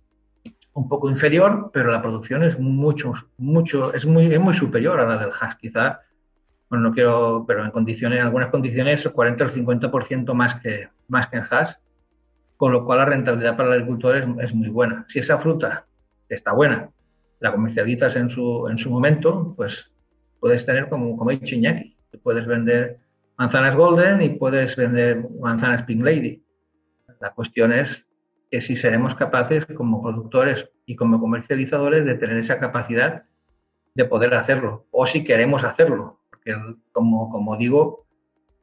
[0.77, 5.17] un poco inferior, pero la producción es mucho, mucho, es muy, muy superior a la
[5.17, 6.01] del hash, quizá,
[6.69, 10.57] bueno, no quiero, pero en condiciones, en algunas condiciones, el 40 o el 50% más
[10.57, 11.73] que, más que en hash,
[12.59, 15.07] con lo cual la rentabilidad para el agricultor es, muy buena.
[15.09, 15.87] Si esa fruta
[16.29, 16.91] está buena,
[17.41, 19.95] la comercializas en su, en su momento, pues
[20.41, 22.99] puedes tener, como, como he dicho Iñaki, puedes vender
[23.39, 26.45] manzanas golden y puedes vender manzanas pink lady.
[27.19, 28.07] La cuestión es
[28.50, 33.24] que si seremos capaces como productores y como comercializadores de tener esa capacidad
[33.94, 36.54] de poder hacerlo, o si queremos hacerlo, porque
[36.92, 38.06] como, como digo,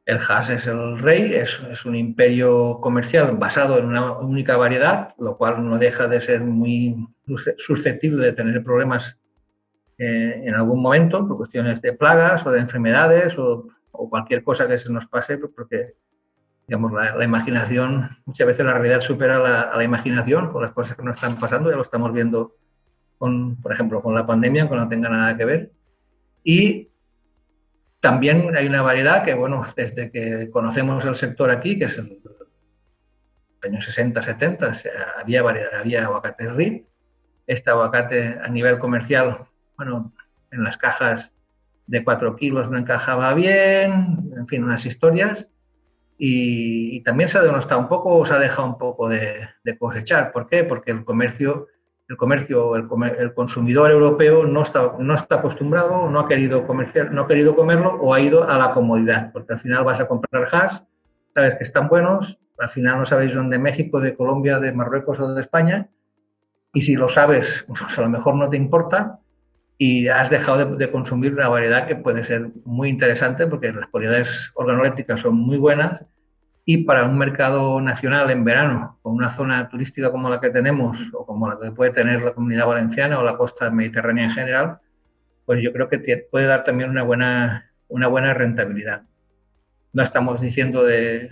[0.06, 5.14] el hash es el rey, es, es, un imperio comercial basado en una única variedad,
[5.18, 7.08] lo cual no deja de ser muy
[7.56, 9.18] susceptible de tener problemas
[9.98, 14.68] eh, en algún momento por cuestiones de plagas o de enfermedades o, o cualquier cosa
[14.68, 15.94] que se nos pase, porque
[16.66, 20.96] digamos, la, imaginación, muchas veces la realidad supera la, a la imaginación con las cosas
[20.96, 22.56] que nos están pasando, ya lo estamos viendo,
[23.18, 25.72] con, por ejemplo, con la pandemia, aunque no tenga nada que ver.
[26.42, 26.90] Y
[28.00, 32.18] también hay una variedad que, bueno, desde que conocemos el sector aquí, que es el
[33.64, 34.72] años 60, 70,
[35.20, 36.86] había, variedad, había aguacate RIP.
[37.46, 39.46] Este aguacate a nivel comercial,
[39.76, 40.12] bueno,
[40.50, 41.32] en las cajas
[41.86, 45.48] de 4 kilos no encajaba bien, en fin, unas historias
[46.18, 49.48] y, también se ha denostado un poco o se ha dejado un poco de,
[49.78, 50.32] cosechar.
[50.32, 50.64] ¿Por qué?
[50.64, 51.68] Porque el comercio,
[52.08, 57.12] el, comercio el, el, consumidor europeo no está, no está acostumbrado, no ha, querido comerciar,
[57.12, 60.08] no ha querido comerlo o ha ido a la comodidad, porque al final vas a
[60.08, 60.78] comprar hash,
[61.34, 65.34] sabes que están buenos, al final no sabéis dónde México, de Colombia, de Marruecos o
[65.34, 65.88] de España,
[66.72, 69.18] y si lo sabes, pues a lo mejor no te importa,
[69.76, 74.52] y has dejado de, consumir una variedad que puede ser muy interesante porque las cualidades
[74.54, 76.00] organolépticas son muy buenas
[76.64, 81.10] y para un mercado nacional en verano, con una zona turística como la que tenemos
[81.12, 84.78] o como la que puede tener la comunidad valenciana o la costa mediterránea en general,
[85.44, 89.02] pues yo creo que puede dar también una buena, una buena rentabilidad.
[89.92, 91.28] No estamos diciendo de,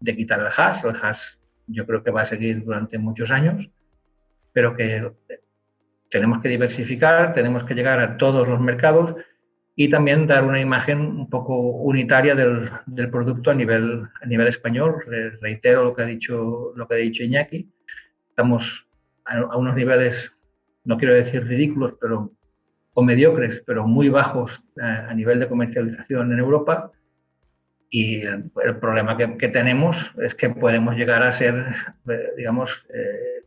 [0.00, 3.70] de quitar el hash, el hash yo creo que va a seguir durante muchos años,
[4.52, 5.12] pero que
[6.12, 9.16] tenemos que diversificar, tenemos que llegar a todos los mercados
[9.74, 14.46] y también dar una imagen un poco unitaria del, del producto a nivel, a nivel
[14.46, 15.02] español.
[15.40, 17.72] Reitero lo que, ha dicho, lo que ha dicho Iñaki.
[18.28, 18.86] Estamos
[19.24, 20.30] a, unos niveles,
[20.84, 22.30] no quiero decir ridículos, pero
[22.92, 26.92] o mediocres, pero muy bajos a, nivel de comercialización en Europa.
[27.88, 31.74] Y el, problema que, que, tenemos es que podemos llegar a ser,
[32.36, 33.41] digamos, eh,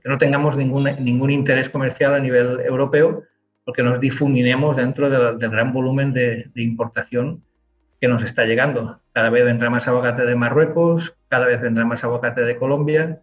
[0.00, 3.24] que no tengamos ningún, ningún interés comercial a nivel europeo,
[3.64, 7.44] porque nos difuminemos dentro del gran volumen de, importación
[8.00, 9.00] que nos está llegando.
[9.12, 13.22] Cada vez vendrá más aguacate de Marruecos, cada vez vendrá más aguacate de Colombia,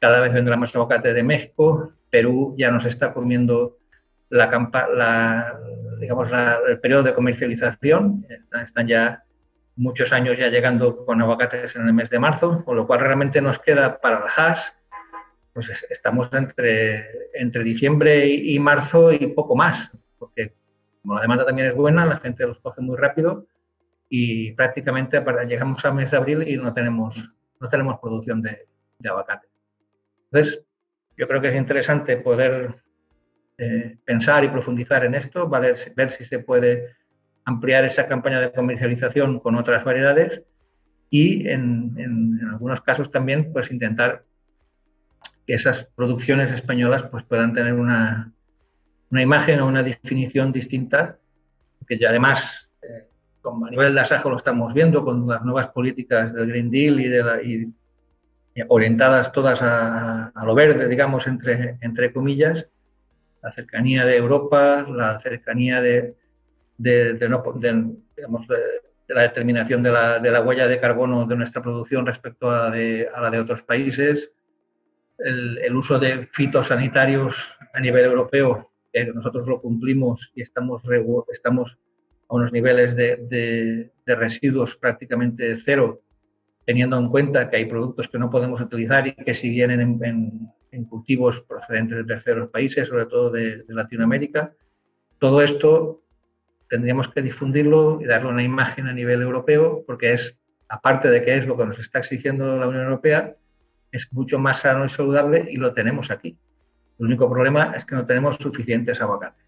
[0.00, 1.92] cada vez vendrá más aguacate de México.
[2.10, 3.78] Perú ya nos está comiendo
[4.28, 4.48] la,
[4.94, 5.60] la
[6.00, 6.28] digamos,
[6.68, 8.26] el periodo de comercialización.
[8.64, 9.22] Están ya
[9.76, 13.40] muchos años ya llegando con aguacates en el mes de marzo, con lo cual realmente
[13.40, 14.70] nos queda para el hash,
[15.52, 20.54] pues estamos entre, entre diciembre y, marzo y poco más, porque
[21.02, 23.46] como la demanda también es buena, la gente los coge muy rápido
[24.08, 28.68] y prácticamente para, llegamos al mes de abril y no tenemos, no tenemos producción de,
[28.98, 29.48] de aguacate.
[30.30, 30.64] Entonces,
[31.16, 32.82] yo creo que es interesante poder
[33.58, 36.96] eh, pensar y profundizar en esto, ver si se puede
[37.44, 40.42] ampliar esa campaña de comercialización con otras variedades
[41.10, 44.24] y en, algunos casos también pues intentar
[45.46, 48.32] que esas producciones españolas pues puedan tener una,
[49.10, 51.18] una imagen o una definición distinta,
[51.86, 53.08] que además eh,
[53.44, 57.08] a nivel de asajo lo estamos viendo con las nuevas políticas del Green Deal y,
[57.08, 57.72] de la, y,
[58.68, 62.68] orientadas todas a, lo verde, digamos, entre, entre comillas,
[63.42, 66.14] la cercanía de Europa, la cercanía de,
[66.78, 67.18] de,
[69.08, 73.20] la determinación de la, huella de carbono de nuestra producción respecto a la de, a
[73.20, 74.30] la de otros países,
[75.24, 80.82] el, uso de fitosanitarios a nivel europeo, que nosotros lo cumplimos y estamos,
[81.32, 81.78] estamos
[82.28, 86.02] a unos niveles de, residuos prácticamente cero,
[86.64, 90.86] teniendo en cuenta que hay productos que no podemos utilizar y que si vienen en,
[90.88, 94.54] cultivos procedentes de terceros países, sobre todo de, Latinoamérica.
[95.18, 96.02] Todo esto
[96.68, 101.34] tendríamos que difundirlo y darle una imagen a nivel europeo, porque es, aparte de que
[101.34, 103.36] es lo que nos está exigiendo la Unión Europea,
[103.92, 106.36] es mucho más sano y saludable y lo tenemos aquí.
[106.98, 109.44] El único problema es que no tenemos suficientes aguacates.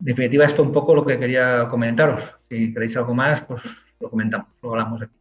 [0.00, 2.38] En definitiva, esto es un poco lo que quería comentaros.
[2.50, 3.62] Si queréis algo más, pues
[4.00, 5.16] lo comentamos, lo hablamos aquí.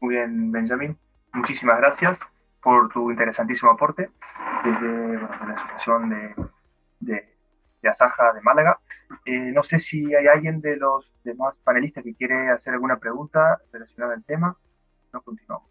[0.00, 0.98] Muy bien, Benjamín.
[1.32, 2.18] Muchísimas gracias
[2.62, 4.10] por tu interesantísimo aporte
[4.64, 6.34] desde la Asociación de,
[7.00, 7.36] de
[7.86, 8.80] de Asaja de Málaga.
[9.24, 13.60] Eh, no sé si hay alguien de los demás panelistas que quiere hacer alguna pregunta
[13.72, 14.56] relacionada al tema.
[15.12, 15.68] No continuamos.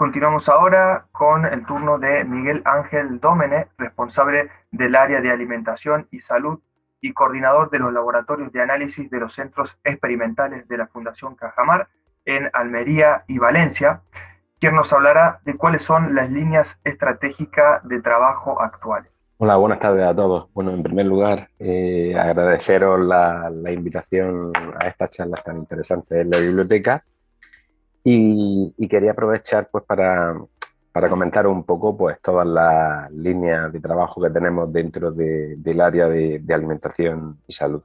[0.00, 6.20] Continuamos ahora con el turno de Miguel Ángel Dómene, responsable del área de alimentación y
[6.20, 6.58] salud
[7.02, 11.88] y coordinador de los laboratorios de análisis de los centros experimentales de la Fundación Cajamar
[12.24, 14.00] en Almería y Valencia,
[14.58, 19.10] quien nos hablará de cuáles son las líneas estratégicas de trabajo actuales.
[19.36, 20.50] Hola, buenas tardes a todos.
[20.54, 26.38] Bueno, en primer lugar, eh, agradeceros la, invitación a esta charla tan interesante en la
[26.38, 27.04] biblioteca
[28.04, 30.36] y, quería aprovechar pues para,
[31.08, 36.42] comentar un poco pues todas las líneas de trabajo que tenemos dentro del área de,
[36.50, 37.82] alimentación y salud.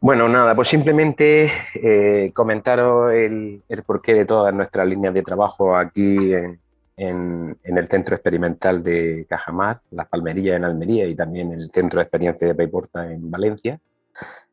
[0.00, 6.32] Bueno, nada, pues simplemente eh, comentaros el, porqué de todas nuestras líneas de trabajo aquí
[6.32, 6.60] en,
[6.98, 12.04] en, el Centro Experimental de Cajamar, Las Palmerillas en Almería y también el Centro de
[12.04, 13.80] Experiencia de Paiporta en Valencia,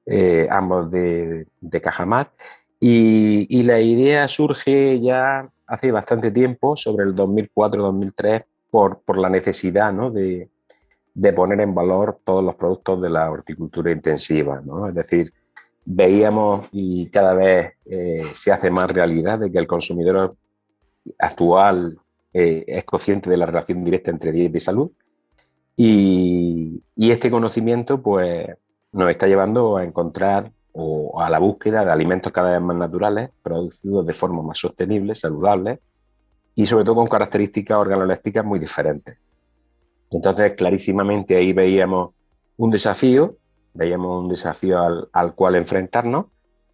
[0.05, 1.47] eh, ambos de,
[1.81, 2.31] Cajamar.
[2.79, 9.93] Y, la idea surge ya hace bastante tiempo, sobre el 2004-2003, por, por, la necesidad
[10.11, 10.49] de,
[11.33, 14.61] poner en valor todos los productos de la horticultura intensiva.
[14.89, 15.33] Es decir,
[15.85, 20.35] veíamos y cada vez eh, se hace más realidad de que el consumidor
[21.19, 21.97] actual
[22.33, 24.91] eh, es consciente de la relación directa entre dieta y salud.
[25.77, 28.47] Y, este conocimiento pues,
[28.91, 33.29] nos está llevando a encontrar o a la búsqueda de alimentos cada vez más naturales,
[33.41, 35.79] producidos de forma más sostenible, saludable
[36.53, 39.17] y sobre todo con características organolépticas muy diferentes.
[40.11, 42.11] Entonces, clarísimamente ahí veíamos
[42.57, 43.37] un desafío,
[43.73, 46.25] veíamos un desafío al, al cual enfrentarnos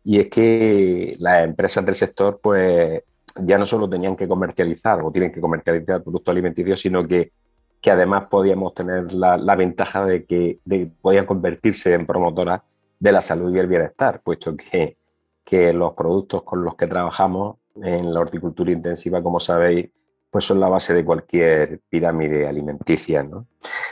[0.03, 3.03] y es que las empresas del sector pues
[3.39, 7.31] ya no solo tenían que comercializar o tienen que comercializar productos alimenticios, sino que,
[7.79, 10.57] que además podíamos tener la, la ventaja de que
[11.01, 12.61] podían convertirse en promotoras
[13.01, 14.97] de la salud y el bienestar, puesto que,
[15.43, 19.89] que los productos con los que trabajamos en la horticultura intensiva, como sabéis,
[20.29, 23.23] pues son la base de cualquier pirámide alimenticia.
[23.23, 23.47] ¿no?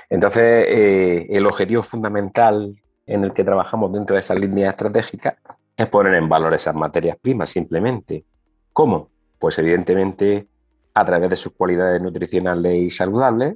[0.10, 2.76] Entonces, eh, el objetivo fundamental
[3.08, 5.40] en el que trabajamos dentro de esa línea estratégica
[5.76, 8.24] es poner en valor esas materias primas simplemente.
[8.72, 9.10] ¿Cómo?
[9.40, 10.48] Pues evidentemente
[10.94, 13.56] a través de sus cualidades nutricionales y saludables,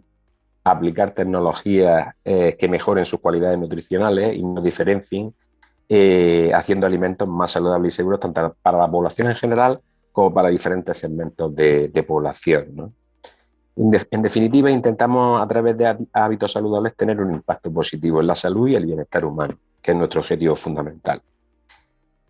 [0.64, 5.36] aplicar tecnologías eh, que mejoren sus cualidades nutricionales y nos diferencien,
[5.90, 9.80] eh, haciendo alimentos más saludables y seguros tanto para la población en general
[10.12, 12.94] como para diferentes segmentos de, población.
[13.76, 18.68] En, definitiva, intentamos a través de hábitos saludables tener un impacto positivo en la salud
[18.70, 21.22] y el bienestar humano, que es nuestro objetivo fundamental.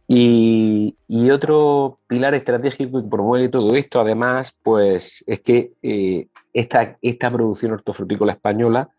[0.08, 0.96] Y,
[1.32, 8.34] otro pilar estratégico que promueve todo esto, además, pues es que eh, esta producción hortofrutícola
[8.34, 8.90] española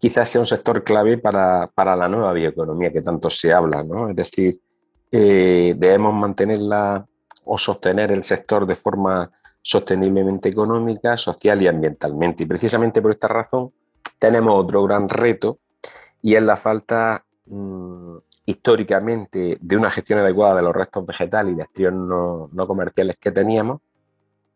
[0.00, 4.08] quizás sea un sector clave para, la nueva bioeconomía que tanto se habla, ¿no?
[4.08, 4.58] Es decir,
[5.12, 7.06] eh, debemos mantenerla
[7.44, 9.30] o sostener el sector de forma
[9.60, 12.44] sosteniblemente económica, social y ambientalmente.
[12.44, 13.72] Y precisamente por esta razón
[14.18, 15.58] tenemos otro gran reto
[16.22, 21.56] y es la falta mm, históricamente de una gestión adecuada de los restos vegetales y
[21.56, 23.82] de acciones no, comerciales que teníamos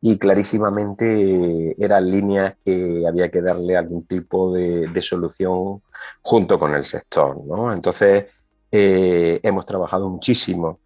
[0.06, 5.80] y clarísimamente eran líneas que había que darle algún tipo de, solución
[6.20, 7.38] junto con el sector.
[7.72, 8.26] Entonces,
[8.70, 10.78] eh, hemos trabajado muchísimo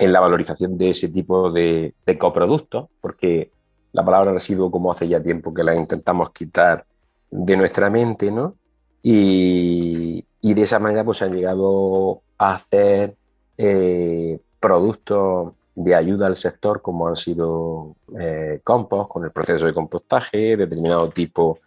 [0.00, 3.52] en la valorización de ese tipo de, de coproductos, porque
[3.92, 6.84] la palabra residuo, como hace ya tiempo que la intentamos quitar
[7.30, 8.56] de nuestra mente, ¿no?
[9.00, 13.14] Y, de esa manera pues han llegado a hacer
[13.58, 19.72] eh, productos de ayuda al sector como han sido eh, compost con el proceso de
[19.72, 21.60] compostaje, determinado tipo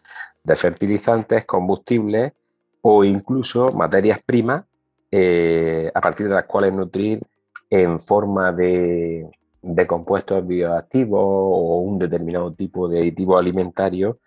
[0.44, 2.34] de fertilizantes, combustibles
[2.82, 4.66] o incluso materias primas
[5.12, 7.22] eh, a partir de las cuales nutrir
[7.70, 9.30] en forma de,
[9.62, 14.20] de compuestos bioactivos o un determinado tipo de aditivo alimentario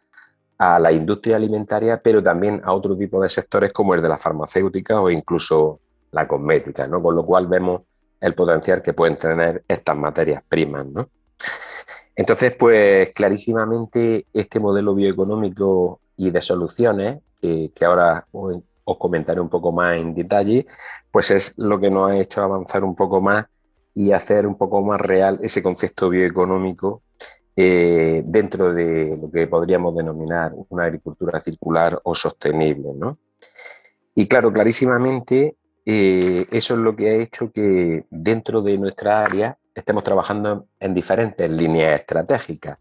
[0.57, 4.17] a la industria alimentaria, pero también a otro tipo de sectores como el de la
[4.17, 5.81] farmacéutica o incluso
[6.11, 7.03] la cosmética, ¿no?
[7.03, 7.83] Con lo cual vemos
[8.25, 11.09] el potencial que pueden tener estas materias primas, ¿no?
[12.17, 18.63] Entonces, pues clarísimamente este modelo bioeconómico y de soluciones, que, ahora os,
[18.99, 20.67] comentaré un poco más en detalle,
[21.11, 23.45] pues es lo que nos ha hecho avanzar un poco más
[23.93, 27.03] y hacer un poco más real ese concepto bioeconómico
[27.55, 32.89] eh, dentro de lo que podríamos denominar una agricultura circular o sostenible.
[32.95, 33.19] ¿no?
[34.15, 35.57] Y claro, clarísimamente
[35.87, 40.95] eh, eso es lo que ha hecho que dentro de nuestra área estemos trabajando en
[40.95, 42.79] diferentes líneas estratégicas.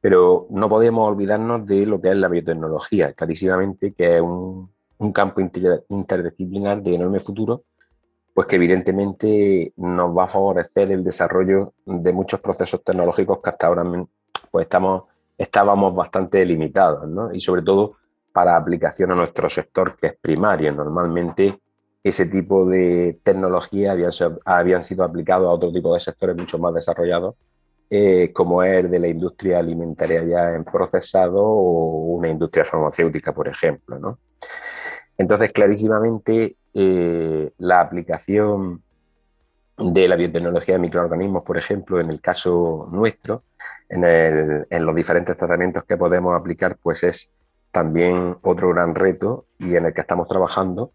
[0.00, 4.70] Pero no podemos olvidarnos de lo que es la biotecnología, clarísimamente que es un,
[5.12, 7.64] campo interdisciplinar de enorme futuro
[8.38, 13.66] pues que evidentemente nos va a favorecer el desarrollo de muchos procesos tecnológicos que hasta
[13.66, 13.82] ahora
[14.52, 17.34] pues estamos, estábamos bastante limitados, ¿no?
[17.34, 17.96] Y sobre todo
[18.32, 20.70] para aplicación a nuestro sector que es primario.
[20.70, 21.58] Normalmente
[22.02, 24.12] ese tipo de tecnología habían,
[24.44, 27.34] habían sido aplicados a otro tipo de sectores mucho más desarrollados,
[27.90, 33.48] eh, como es de la industria alimentaria ya en procesado o una industria farmacéutica, por
[33.48, 34.18] ejemplo, ¿no?
[35.16, 38.82] Entonces, clarísimamente, eh, la aplicación
[39.78, 43.44] de la biotecnología de microorganismos, por ejemplo, en el caso nuestro,
[43.88, 47.32] en, los diferentes tratamientos que podemos aplicar, pues es
[47.72, 50.92] también otro gran reto y en el que estamos trabajando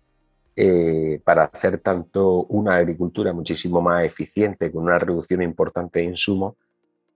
[0.56, 6.56] eh, para hacer tanto una agricultura muchísimo más eficiente, con una reducción importante de insumos,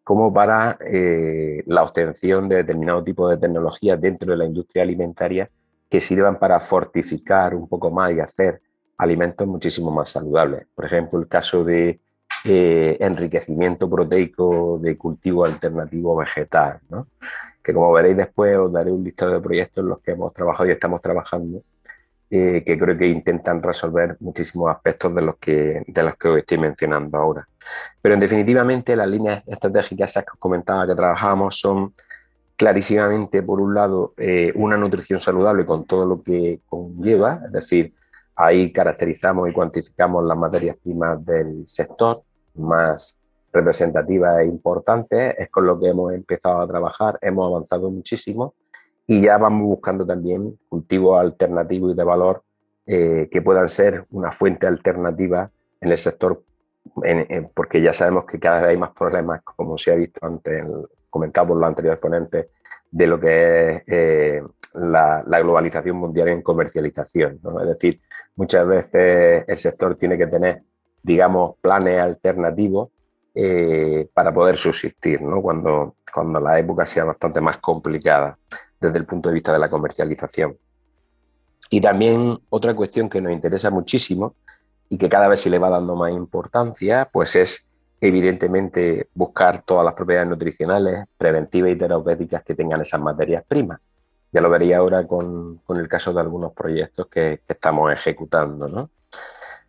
[0.04, 5.50] como para eh, la obtención de determinado tipo de tecnologías dentro de la industria alimentaria
[5.90, 8.62] que sirvan para fortificar un poco más y hacer
[8.98, 10.66] alimentos muchísimo más saludables.
[10.74, 12.00] Por ejemplo, el caso de
[12.46, 16.80] eh, enriquecimiento proteico de cultivo alternativo vegetal,
[17.62, 20.70] que como veréis después os daré un listado de proyectos en los que hemos trabajado
[20.70, 21.62] y estamos trabajando,
[22.30, 26.38] eh, que creo que intentan resolver muchísimos aspectos de los, que, de los que os
[26.40, 27.48] estoy mencionando ahora.
[28.02, 31.94] Pero en definitivamente las líneas estratégicas esas que os comentaba que trabajamos son
[32.58, 37.94] clarísimamente, por un lado, eh, una nutrición saludable con todo lo que conlleva, es decir,
[38.36, 42.24] ahí caracterizamos y cuantificamos las materias primas del sector
[42.56, 43.20] más
[43.54, 48.56] representativas e importantes, es con lo que hemos empezado a trabajar, hemos avanzado muchísimo
[49.08, 52.44] y ya vamos buscando también cultivos alternativos y de valor
[52.86, 55.50] eh, que puedan ser una fuente alternativa
[55.80, 56.44] en el sector,
[57.54, 60.64] porque ya sabemos que cada vez hay más problemas, como se ha visto antes
[61.10, 62.48] comentado por los anteriores ponentes,
[62.92, 64.44] de lo que es eh,
[64.74, 67.40] la, globalización mundial en comercialización.
[67.62, 68.02] Es decir,
[68.36, 70.64] muchas veces el sector tiene que tener,
[71.02, 72.90] digamos, planes alternativos
[73.34, 75.42] eh, para poder subsistir, ¿no?
[75.42, 78.38] cuando, cuando la época sea bastante más complicada
[78.80, 80.58] desde el punto de vista de la comercialización.
[81.70, 84.36] Y también otra cuestión que nos interesa muchísimo
[84.90, 87.66] y que cada vez se le va dando más importancia, pues es
[88.00, 93.80] evidentemente buscar todas las propiedades nutricionales, preventivas y terapéuticas que tengan esas materias primas.
[94.32, 98.90] Ya lo vería ahora con, el caso de algunos proyectos que, estamos ejecutando.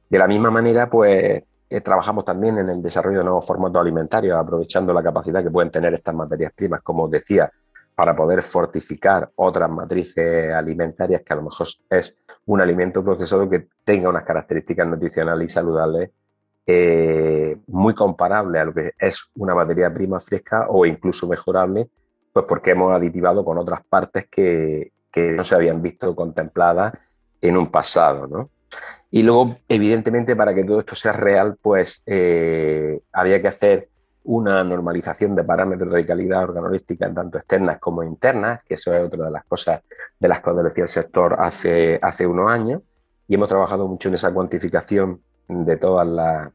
[0.09, 4.37] De la misma manera, pues eh, trabajamos también en el desarrollo de nuevos formatos alimentarios,
[4.37, 7.51] aprovechando la capacidad que pueden tener estas materias primas, como os decía,
[7.99, 13.67] para poder fortificar otras matrices alimentarias que a lo mejor es un alimento procesado que
[13.83, 16.11] tenga unas características nutricionales y saludables
[16.65, 21.89] eh, muy comparable a lo que es una materia prima fresca o incluso mejorable,
[22.33, 26.95] pues porque hemos aditivado con otras partes que, que no se habían visto contempladas
[27.41, 28.49] en un pasado, ¿no?
[29.11, 33.89] Y luego, evidentemente, para que todo esto sea real, pues eh, había que hacer
[34.29, 39.25] una normalización de parámetros de calidad organolística, tanto externas como internas, que eso es otra
[39.25, 39.81] de las cosas
[40.21, 42.83] de las que decía el sector hace, hace unos años,
[43.27, 46.51] y hemos trabajado mucho en esa cuantificación de todas las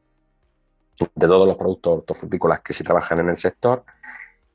[1.16, 3.82] de todos los productos hortofrutícolas que se trabajan en el sector.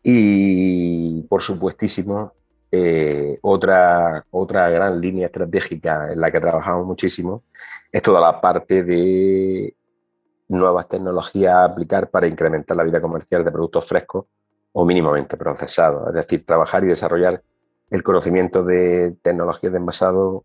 [0.02, 2.32] Y por supuestísimo
[2.72, 7.44] eh, otra, otra gran línea estratégica en la que trabajamos muchísimo
[7.92, 9.76] es toda la parte de
[10.50, 14.26] nuevas tecnologías a aplicar para incrementar la vida comercial de productos frescos
[14.74, 16.10] o mínimamente procesados.
[16.10, 17.42] Es decir, trabajar y desarrollar
[17.90, 20.44] el conocimiento de tecnologías de envasado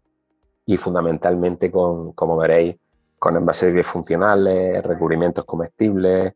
[0.66, 2.76] y fundamentalmente con, como veréis,
[3.18, 6.34] con envases funcionales, recubrimientos comestibles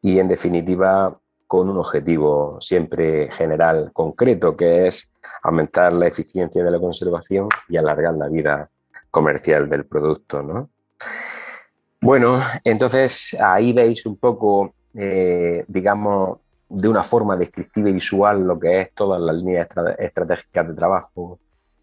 [0.00, 5.10] y en definitiva con un objetivo siempre general concreto que es
[5.42, 8.70] aumentar la eficiencia de la conservación y alargar la vida
[9.10, 10.42] comercial del producto.
[10.42, 10.70] ¿no?
[12.04, 16.38] Bueno, entonces ahí veis un poco, eh, digamos,
[16.68, 21.38] de una forma descriptiva y visual lo que es todas las líneas estratégicas de trabajo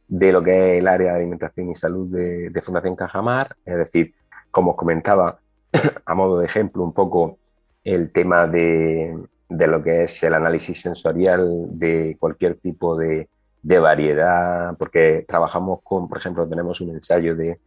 [0.07, 3.55] de lo que es el área de alimentación y salud de, Fundación Cajamar.
[3.65, 4.13] Es decir,
[4.51, 5.39] como os comentaba,
[6.05, 7.39] a modo de ejemplo, un poco
[7.84, 9.17] el tema de,
[9.49, 11.49] de lo que es el análisis sensorial
[11.80, 13.28] de cualquier tipo de,
[13.62, 17.59] de variedad, porque trabajamos con, por ejemplo, tenemos un ensayo de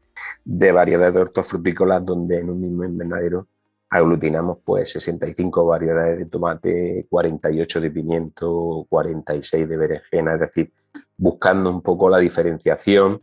[0.45, 3.49] de variedades de hortofrutícolas donde en un mismo invernadero
[3.91, 10.73] aglutinamos pues 65 variedades de tomate, 48 de pimiento, 46 de berenjena, es decir,
[11.17, 13.23] buscando un poco la diferenciación,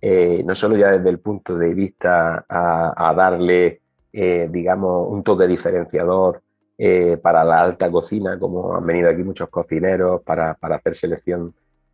[0.00, 3.80] eh, no solo ya desde el punto de vista a, darle,
[4.12, 6.42] eh, digamos, un toque diferenciador
[6.78, 11.52] eh, para la alta cocina, como han venido aquí muchos cocineros para, para hacer selección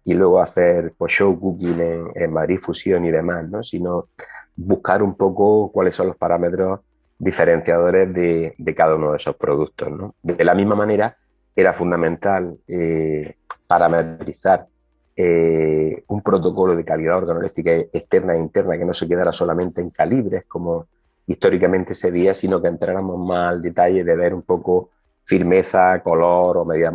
[0.09, 3.63] y luego hacer pues, show cooking en, en y demás, ¿no?
[3.63, 4.09] sino
[4.57, 6.81] buscar un poco cuáles son los parámetros
[7.19, 10.15] diferenciadores de, cada uno de esos productos.
[10.23, 11.15] De la misma manera,
[11.55, 13.35] era fundamental eh,
[13.67, 14.67] parametrizar
[15.15, 19.91] eh, un protocolo de calidad organoléptica externa e interna que no se quedara solamente en
[19.91, 20.87] calibres, como
[21.27, 24.89] históricamente se veía, sino que entráramos más al detalle de ver un poco
[25.25, 26.95] firmeza, color o medidas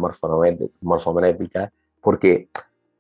[0.82, 2.48] morfométricas, porque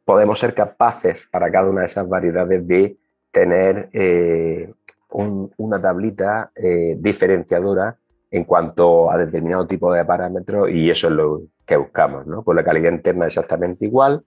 [0.05, 2.97] podemos ser capaces para cada una de esas variedades de
[3.31, 4.71] tener eh,
[5.09, 7.97] una tablita eh, diferenciadora
[8.31, 12.25] en cuanto a determinado tipo de parámetros y eso es lo que buscamos.
[12.25, 12.43] ¿no?
[12.43, 14.23] Pues la calidad interna exactamente igual.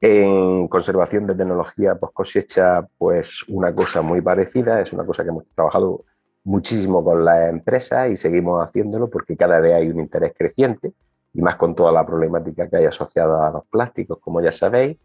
[0.00, 5.30] En conservación de tecnología post cosecha, pues una cosa muy parecida, es una cosa que
[5.30, 6.04] hemos trabajado
[6.44, 10.92] muchísimo con las empresas y seguimos haciéndolo porque cada vez hay un interés creciente
[11.34, 14.96] y más con toda la problemática que hay asociada a los plásticos, como ya sabéis.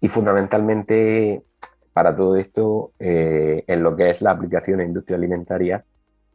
[0.00, 1.42] Y fundamentalmente
[1.92, 5.84] para todo esto eh, en lo que es la aplicación en industria alimentaria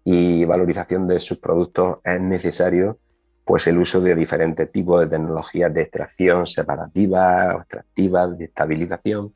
[0.04, 2.98] y valorización de sus productos es necesario
[3.46, 9.34] pues el uso de diferentes tipos de tecnologías de extracción separativa, extractiva, de estabilización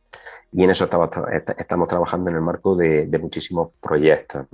[0.52, 1.10] y en eso estamos,
[1.58, 4.48] estamos trabajando en el marco de, muchísimos proyectos.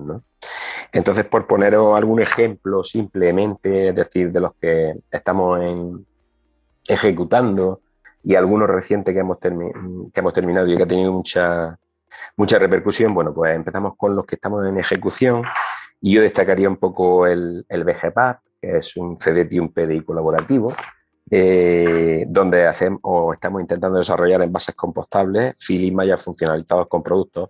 [0.94, 5.60] Entonces, por poneros algún ejemplo simplemente, es decir, de los que estamos
[6.88, 7.82] ejecutando
[8.24, 11.80] y algunos recientes que hemos, que hemos terminado y que ha tenido mucha,
[12.38, 15.42] mucha repercusión, bueno, pues empezamos con los que estamos en ejecución.
[16.00, 20.02] Y yo destacaría un poco el, el BGPAP, que es un CDT y un PDI
[20.02, 20.68] colaborativo,
[21.32, 27.50] eh, donde hacemos o estamos intentando desarrollar envases compostables, filis funcionalizados con productos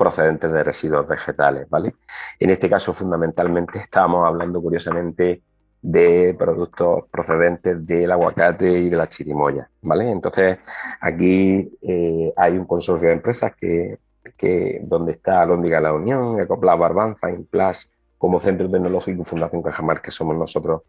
[0.00, 1.94] procedentes de residuos vegetales, ¿vale?
[2.38, 5.42] En este caso, fundamentalmente, estábamos hablando, curiosamente,
[5.82, 10.10] de productos procedentes del aguacate y de la chirimoya, ¿vale?
[10.10, 10.56] Entonces,
[11.02, 13.98] aquí eh, hay un consorcio de empresas que,
[14.38, 20.00] que donde está Lóndiga La Unión, Ecoplas Barbanza, Implas, como centro tecnológico y Fundación Cajamar,
[20.00, 20.80] que somos nosotros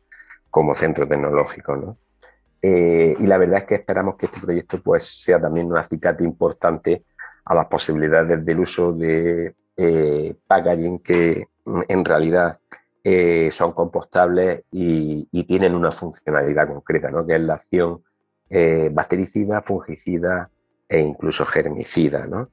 [0.49, 1.97] como centro tecnológico, ¿no?
[2.61, 6.23] Eh, y la verdad es que esperamos que este proyecto pues, sea también un acicate
[6.23, 7.03] importante
[7.51, 11.47] a las posibilidades del uso de eh, packaging que
[11.89, 12.59] en realidad
[13.03, 17.25] eh, son compostables y, tienen una funcionalidad concreta, ¿no?
[17.25, 18.03] que es la acción
[18.49, 20.49] eh, bactericida, fungicida
[20.87, 22.25] e incluso germicida.
[22.25, 22.51] ¿no?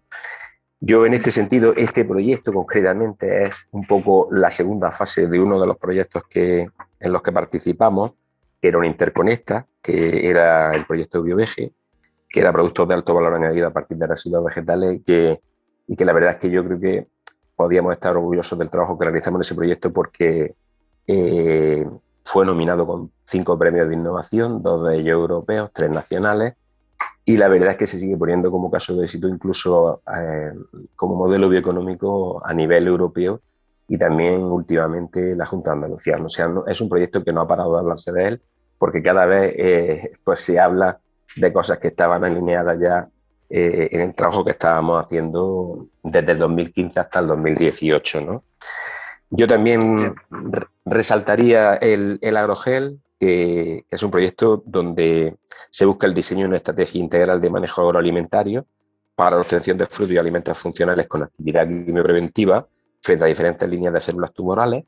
[0.80, 5.60] Yo en este sentido, este proyecto concretamente es un poco la segunda fase de uno
[5.60, 6.68] de los proyectos que,
[6.98, 8.14] en los que participamos,
[8.60, 11.72] que era una interconecta, que era el proyecto BioVege,
[12.28, 15.40] que era productos de alto valor añadido a partir de residuos vegetales y que,
[15.86, 17.06] y que la verdad es que yo creo que
[17.56, 20.54] podíamos estar orgullosos del trabajo que realizamos en ese proyecto porque
[21.06, 21.86] eh,
[22.24, 26.54] fue nominado con cinco premios de innovación, dos de ellos europeos, tres nacionales,
[27.24, 30.52] y la verdad es que se sigue poniendo como caso de éxito incluso eh,
[30.96, 33.40] como modelo bioeconómico a nivel europeo
[33.86, 36.18] y también últimamente la Junta de Andalucía.
[36.22, 38.42] O sea, es un proyecto que no ha parado de hablarse de él
[38.78, 41.00] porque cada vez eh, pues se habla
[41.36, 43.08] de cosas que estaban alineadas ya
[43.50, 48.20] eh, en el trabajo que estábamos haciendo desde el 2015 hasta el 2018.
[48.20, 48.44] ¿no?
[49.30, 50.14] Yo también
[50.84, 55.36] resaltaría el, el agrogel, que, es un proyecto donde
[55.70, 58.66] se busca el diseño de una estrategia integral de manejo agroalimentario
[59.14, 62.66] para la obtención de frutos y alimentos funcionales con actividad preventiva
[63.00, 64.84] frente a diferentes líneas de células tumorales.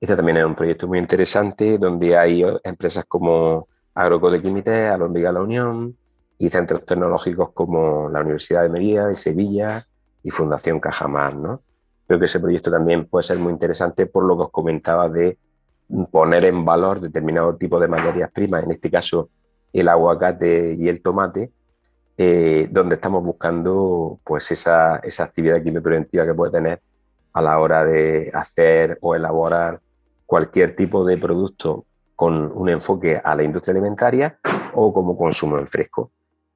[0.00, 5.96] Este también es un proyecto muy interesante donde hay empresas como Agrocodequimité, Alondriga La Unión
[6.38, 9.82] y centros tecnológicos como la Universidad de Merida, de Sevilla
[10.22, 11.34] y Fundación Cajamar.
[11.34, 11.62] ¿no?
[12.06, 15.38] Creo que ese proyecto también puede ser muy interesante por lo que os comentaba de
[16.10, 19.30] poner en valor determinado tipo de materias primas, en este caso
[19.72, 21.50] el aguacate y el tomate,
[22.18, 26.80] eh, donde estamos buscando pues esa, esa actividad quimiopreventiva que puede tener
[27.32, 29.80] a la hora de hacer o elaborar
[30.26, 31.86] cualquier tipo de producto
[32.16, 34.38] con un enfoque a la industria alimentaria
[34.74, 36.10] o como consumo en fresco.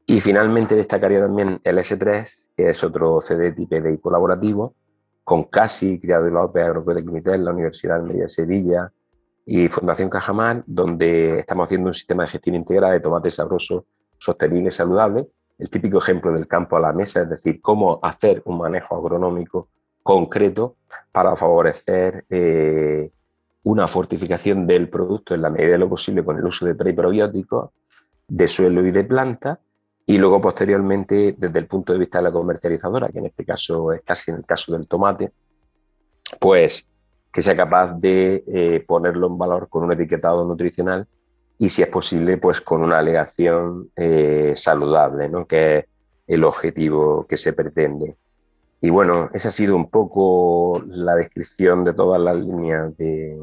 [0.06, 4.74] Y finalmente destacaría también el S3, que es otro CD TPDI colaborativo,
[5.22, 8.90] con CASI, Criado de López, Agropecuaria en la Universidad de Sevilla,
[9.46, 13.86] y Fundación Cajamar, donde estamos haciendo un sistema de gestión integrada de tomate sabroso,
[14.16, 15.28] sostenible y saludable.
[15.58, 19.68] El típico ejemplo del campo a la mesa, es decir, cómo hacer un manejo agronómico
[20.02, 20.76] concreto
[21.10, 23.10] para favorecer eh,
[23.62, 27.70] una fortificación del producto en la medida de lo posible con el uso de preprobióticos,
[28.28, 29.60] de suelo y de planta,
[30.06, 33.92] y luego posteriormente desde el punto de vista de la comercializadora, que en este caso
[33.92, 35.32] es casi en el caso del tomate,
[36.40, 36.86] pues
[37.32, 41.06] que sea capaz de eh, ponerlo en valor con un etiquetado nutricional
[41.58, 45.46] y si es posible, pues con una alegación eh, saludable, ¿no?
[45.46, 45.84] que es
[46.26, 48.16] el objetivo que se pretende.
[48.82, 53.38] Y bueno, esa ha sido un poco la descripción de todas las líneas de,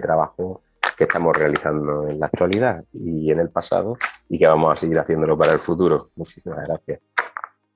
[0.00, 0.62] trabajo
[0.96, 3.96] que estamos realizando en la actualidad y en el pasado
[4.28, 6.10] y que vamos a seguir haciéndolo para el futuro.
[6.16, 7.00] Muchísimas gracias.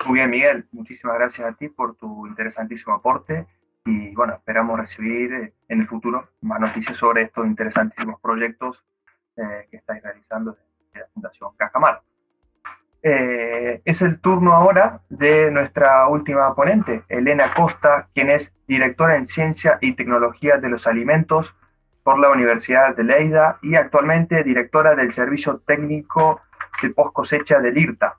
[0.06, 0.66] Muy bien, Miguel.
[0.72, 3.46] Muchísimas gracias a ti por tu interesantísimo aporte
[3.86, 8.84] y bueno, esperamos recibir eh, en el futuro más noticias sobre estos interesantísimos proyectos
[9.36, 10.58] eh, que estáis realizando
[10.92, 12.02] en la Fundación Cajamar.
[13.02, 19.26] Eh, es el turno ahora de nuestra última ponente, Elena Costa, quien es directora en
[19.26, 21.54] Ciencia y Tecnología de los Alimentos
[22.04, 26.40] por la Universidad de Leida y actualmente directora del Servicio Técnico
[26.80, 28.16] de Post Cosecha del IRTA,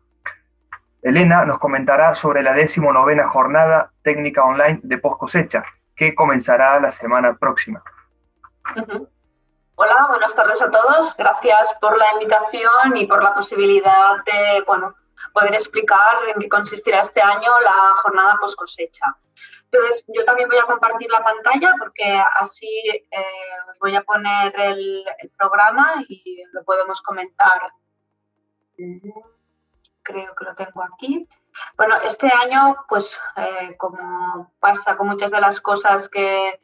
[1.03, 5.65] Elena nos comentará sobre la decimonovena jornada técnica online de post cosecha,
[5.97, 7.83] que comenzará la semana próxima.
[9.83, 11.13] Hola, buenas tardes a todos.
[11.17, 14.95] Gracias por la invitación y por la posibilidad de bueno,
[15.33, 19.13] poder explicar en qué consistirá este año la jornada post cosecha.
[19.65, 23.25] Entonces, yo también voy a compartir la pantalla porque así eh,
[23.69, 25.03] os voy a poner el
[25.37, 27.59] programa y lo podemos comentar
[30.01, 31.27] creo que lo tengo aquí.
[31.75, 36.61] Bueno, este año, pues eh, como pasa con muchas de las cosas que,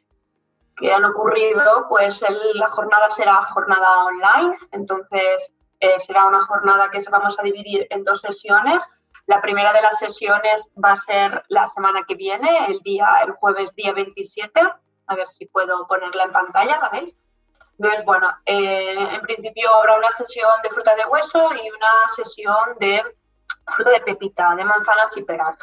[0.80, 2.24] que han ocurrido, pues
[2.54, 8.02] la jornada será jornada online, entonces eh, será una jornada que vamos a dividir en
[8.02, 8.88] dos sesiones.
[9.26, 13.32] La primera de las sesiones va a ser la semana que viene, el día, el
[13.32, 14.60] jueves día 27.
[15.06, 17.16] A ver si puedo ponerla en pantalla, ¿la veis?
[17.78, 22.76] Entonces, bueno, eh, en principio habrá una sesión de fruta de hueso y una sesión
[22.78, 23.02] de
[23.66, 25.58] fruta de pepita, de manzanas y peras.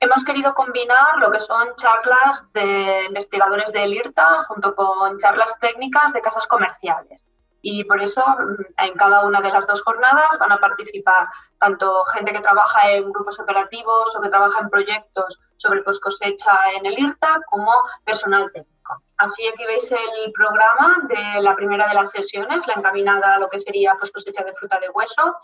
[0.00, 6.12] Hemos querido combinar lo que son charlas de investigadores del IRTA junto con charlas técnicas
[6.12, 7.26] de casas comerciales.
[7.62, 11.28] Y por eso mm, en cada una de las dos jornadas van a participar
[11.58, 16.56] tanto gente que trabaja en grupos operativos o que trabaja en proyectos sobre post cosecha
[16.76, 17.72] en el IRTA como
[18.04, 19.02] personal técnico.
[19.16, 23.50] Así aquí veis el programa de la primera de las sesiones, la encaminada a lo
[23.50, 25.36] que sería post cosecha de fruta de hueso,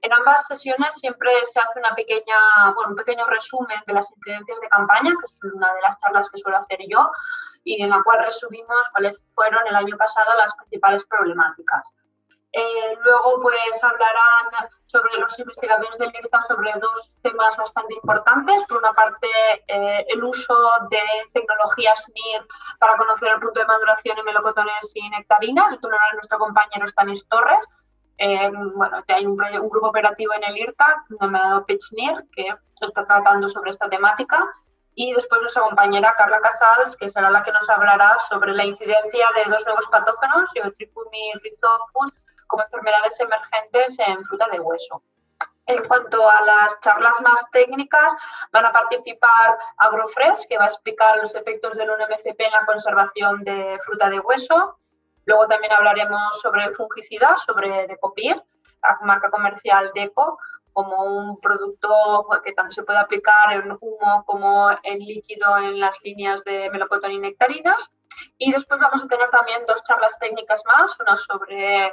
[0.00, 4.60] en ambas sesiones siempre se hace una pequeña, bueno, un pequeño resumen de las incidencias
[4.60, 7.10] de campaña, que es una de las charlas que suelo hacer yo,
[7.64, 11.94] y en la cual resumimos cuáles fueron el año pasado las principales problemáticas.
[12.52, 18.64] Eh, luego, pues hablarán sobre los investigadores del IRTA sobre dos temas bastante importantes.
[18.66, 19.28] Por una parte,
[19.66, 20.54] eh, el uso
[20.90, 21.00] de
[21.34, 22.46] tecnologías NIR
[22.78, 25.72] para conocer el punto de maduración en melocotones y nectarinas.
[25.74, 27.68] Esto lo hará nuestro compañero Stanis Torres
[28.18, 33.48] eh, bueno, hay un, un, grupo operativo en el IRTA dado PitchNIR que está tratando
[33.48, 34.44] sobre esta temática.
[34.94, 39.26] y después nuestra compañera Carla Casals, que será la que nos hablará sobre la incidencia
[39.36, 42.12] de dos nuevos patógenos, Geotrichum y Rhizopus,
[42.48, 45.02] como enfermedades emergentes en fruta de hueso.
[45.66, 48.16] En cuanto a las charlas más técnicas,
[48.50, 53.44] van a participar Agrofresh, que va a explicar los efectos del 1-MCP en la conservación
[53.44, 54.78] de fruta de hueso.
[55.28, 58.42] Luego también hablaremos sobre fungicida, sobre Decopir,
[58.82, 60.38] la marca comercial Deco,
[60.72, 66.00] como un producto que tanto se puede aplicar en humo como en líquido en las
[66.02, 67.90] líneas de melocotón y nectarinas.
[68.36, 71.92] Y después vamos a tener también dos charlas técnicas más, una sobre eh,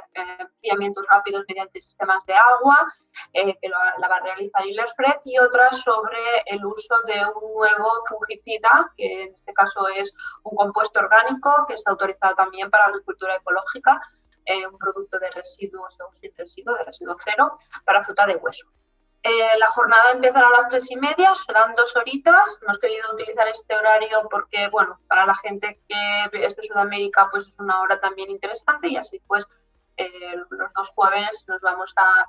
[1.08, 2.86] rápidos mediante sistemas de agua,
[3.32, 4.64] eh, que la va a realizar
[4.96, 10.12] Fred, y otra sobre el uso de un nuevo fungicida, que en este caso es
[10.42, 14.00] un compuesto orgánico que está autorizado también para agricultura ecológica,
[14.44, 18.68] eh, un producto de residuos o sin residuo, de residuo cero, para fruta de hueso.
[19.28, 22.58] Eh, la jornada empezará a las tres y media, serán dos horitas.
[22.62, 27.48] Hemos querido utilizar este horario porque, bueno, para la gente que es de Sudamérica, pues
[27.48, 29.48] es una hora también interesante y así pues
[29.96, 32.26] eh, los dos jóvenes nos vamos a,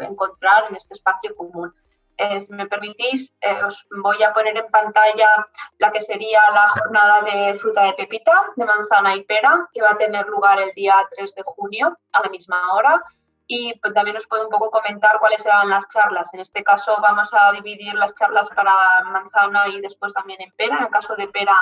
[0.00, 1.74] encontrar en este espacio común.
[2.18, 3.34] Eh, si me permitís,
[3.64, 8.52] os voy a poner en pantalla la que sería la jornada de fruta de pepita,
[8.56, 12.22] de manzana y pera, que va a tener lugar el día 3 de junio a
[12.22, 13.02] la misma hora
[13.46, 16.32] y pues, también os puedo un poco comentar cuáles serán las charlas.
[16.34, 20.78] En este caso vamos a dividir las charlas para manzana y después también en pera.
[20.78, 21.54] En el caso de pera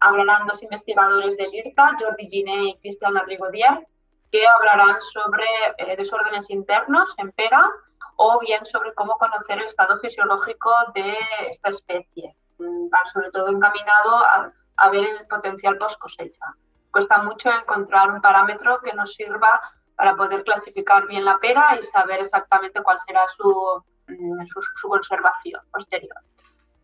[0.00, 3.86] hablarán dos investigadores del IRTA, Jordi Giné y Cristian Rigodier,
[4.30, 5.46] que hablarán sobre
[5.78, 7.68] eh, desórdenes internos en pera
[8.16, 11.16] o bien sobre cómo conocer el estado fisiológico de
[11.50, 16.54] esta especie, mm, sobre todo encaminado a, a ver el potencial post cosecha.
[16.90, 19.60] Cuesta mucho encontrar un parámetro que nos sirva
[19.98, 25.60] para poder clasificar bien la pera y saber exactamente cuál será su, mm, su, conservación
[25.72, 26.14] posterior.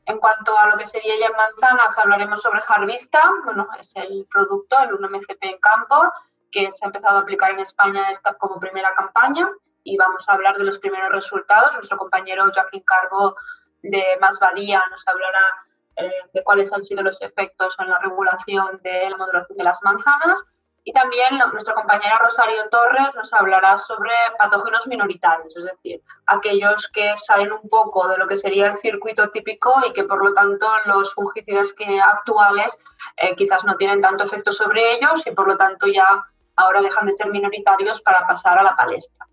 [0.05, 4.27] En cuanto a lo que sería ya en manzanas, hablaremos sobre Harvista, bueno, es el
[4.29, 6.13] producto, el 1-MCP en campo,
[6.51, 9.49] que se ha empezado a aplicar en España esta como primera campaña
[9.85, 11.73] y vamos a hablar de los primeros resultados.
[11.75, 13.37] Nuestro compañero Joaquín Carbo
[13.81, 15.45] de Más Badía nos hablará
[15.97, 19.85] eh, de cuáles han sido los efectos en la regulación de la modulación de las
[19.85, 20.45] manzanas
[20.85, 27.17] y también nuestra compañera Rosario Torres nos hablará sobre patógenos minoritarios, es decir, aquellos que
[27.17, 30.67] salen un poco de lo que sería el circuito típico y que por lo tanto
[30.85, 32.79] los fungicidas que actuales
[33.17, 36.23] eh, quizás no tienen tanto efecto sobre ellos y por lo tanto ya
[36.57, 39.27] ahora dejan de ser minoritarios para pasar a la palestra.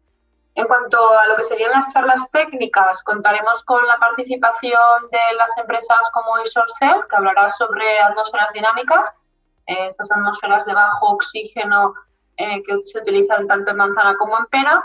[0.56, 5.58] En cuanto a lo que serían las charlas técnicas, contaremos con la participación de las
[5.58, 9.14] empresas como Isorcel, que hablará sobre atmósferas dinámicas,
[9.68, 11.94] eh, estas atmósferas de bajo oxígeno
[12.38, 14.84] eh, que se utilizan tanto en manzana como en pera.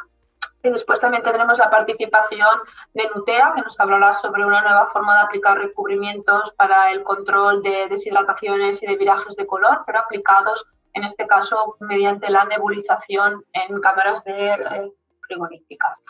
[0.62, 2.59] Y después también tendremos la participación
[2.93, 7.62] de Nutea, que nos hablará sobre una nueva forma de aplicar recubrimientos para el control
[7.62, 13.45] de deshidrataciones y de virajes de color, pero aplicados en este caso mediante la nebulización
[13.53, 16.03] en cámaras de eh, frigoríficas.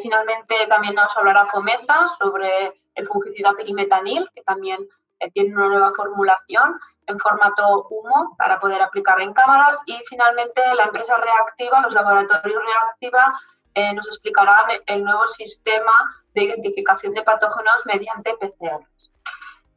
[0.00, 4.86] finalmente también nos hablará Fomesa sobre el fungicida perimetanil, que también
[5.32, 6.78] tiene una nueva formulación
[7.10, 12.62] en formato humo para poder aplicar en cámaras y finalmente la empresa reactiva, los laboratorios
[12.64, 13.32] reactiva,
[13.74, 15.92] eh, nos explicarán el nuevo sistema
[16.34, 19.10] de identificación de patógenos mediante PCRs.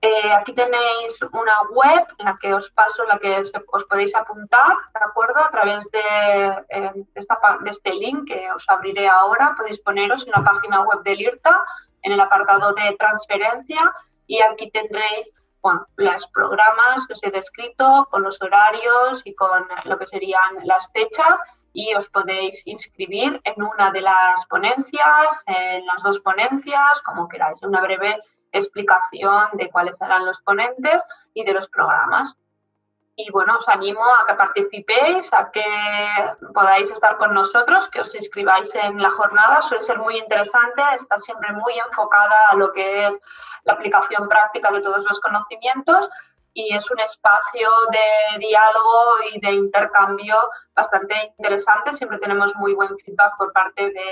[0.01, 4.13] Eh, aquí tenéis una web en la que os paso, en la que os podéis
[4.15, 5.39] apuntar, ¿de acuerdo?
[5.39, 10.33] A través de, eh, esta, de este link que os abriré ahora, podéis poneros en
[10.35, 11.63] la página web del IRTA,
[12.01, 13.93] en el apartado de transferencia,
[14.27, 15.33] y aquí tendréis
[15.63, 20.57] bueno, los programas que os he descrito, con los horarios y con lo que serían
[20.65, 21.41] las fechas
[21.71, 27.63] y os podéis inscribir en una de las ponencias, en las dos ponencias, como queráis,
[27.63, 28.19] una breve
[28.51, 31.03] explicación de cuáles serán los ponentes
[31.33, 32.35] y de los programas.
[33.15, 35.63] Y bueno, os animo a que participéis, a que
[36.53, 39.61] podáis estar con nosotros, que os inscribáis en la jornada.
[39.61, 43.21] Suele ser muy interesante, está siempre muy enfocada a lo que es
[43.65, 46.09] la aplicación práctica de todos los conocimientos
[46.53, 50.35] y es un espacio de diálogo y de intercambio
[50.75, 51.93] bastante interesante.
[51.93, 54.05] Siempre tenemos muy buen feedback por parte de,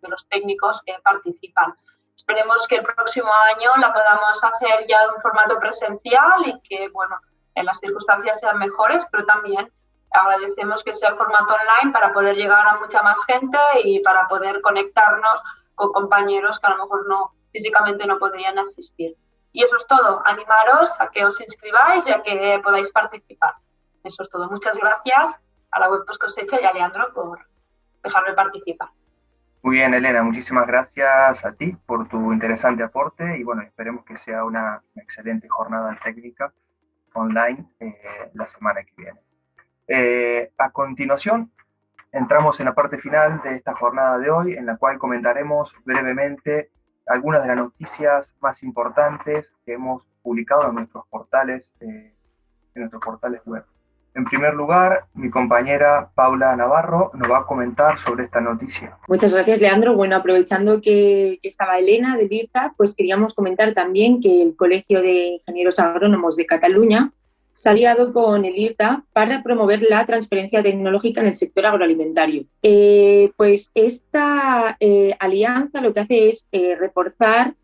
[0.00, 1.74] de los técnicos que participan.
[2.14, 7.18] Esperemos que el próximo año la podamos hacer ya en formato presencial y que, bueno,
[7.54, 9.70] en las circunstancias sean mejores, pero también
[10.10, 14.28] agradecemos que sea el formato online para poder llegar a mucha más gente y para
[14.28, 15.42] poder conectarnos
[15.74, 19.16] con compañeros que a lo mejor no físicamente no podrían asistir.
[19.52, 20.22] Y eso es todo.
[20.24, 23.54] Animaros a que os inscribáis y a que podáis participar.
[24.02, 24.50] Eso es todo.
[24.50, 25.40] Muchas gracias
[25.70, 27.46] a la web Post Cosecha y a Leandro por
[28.02, 28.88] dejarme participar.
[29.62, 34.18] Muy bien, Elena, muchísimas gracias a ti por tu interesante aporte y bueno, esperemos que
[34.18, 36.52] sea una, excelente jornada técnica
[37.14, 39.20] online eh, la semana que viene.
[39.88, 41.50] Eh, a continuación,
[42.12, 46.70] entramos en la parte final de esta jornada de hoy, en la cual comentaremos brevemente
[47.06, 52.14] algunas de las noticias más importantes que hemos publicado en nuestros portales, eh,
[52.74, 53.64] en nuestros portales web.
[54.14, 58.98] En primer lugar, mi compañera Paula Navarro nos va a comentar sobre esta noticia.
[59.08, 59.94] Muchas gracias, Leandro.
[59.94, 65.40] Bueno, aprovechando que, estaba Elena de IRTA, pues queríamos comentar también que el Colegio de
[65.40, 67.12] Ingenieros Agrónomos de Cataluña
[67.52, 72.44] se ha aliado con el IRTA para promover la transferencia tecnológica en el sector agroalimentario.
[72.62, 77.54] Eh, pues esta eh, alianza lo que hace es eh, reforzar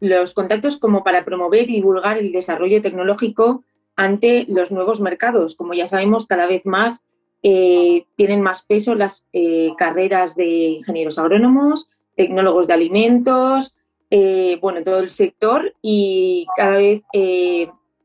[0.00, 3.62] los contactos como para promover y divulgar el desarrollo tecnológico
[4.00, 5.54] ante los nuevos mercados.
[5.54, 7.04] Como ya sabemos, cada vez más
[7.42, 13.74] eh, tienen más peso las eh, carreras de ingenieros agrónomos, tecnólogos de alimentos,
[14.10, 17.02] eh, bueno, todo el sector y cada vez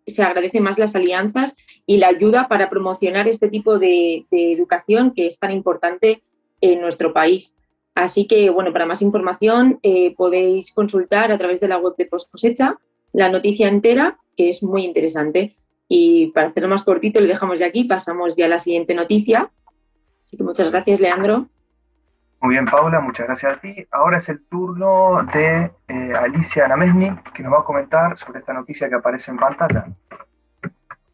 [0.06, 5.28] se agradecen más las alianzas y la ayuda para promocionar este tipo de, educación que
[5.28, 6.24] es tan importante
[6.60, 7.56] en nuestro país.
[7.96, 9.80] Así que, bueno, para más información
[10.18, 12.80] podéis consultar a través de la web de Post Cosecha
[13.14, 15.56] la noticia entera, que es muy interesante.
[15.88, 19.52] Y para hacerlo más cortito, le dejamos ya aquí, pasamos ya a la siguiente noticia.
[20.26, 21.48] Así que muchas gracias, Leandro.
[22.42, 23.88] Muy bien, Paula, muchas gracias a ti.
[23.92, 28.54] Ahora es el turno de eh, Alicia Namesni, que nos va a comentar sobre esta
[28.54, 29.88] noticia que aparece en pantalla.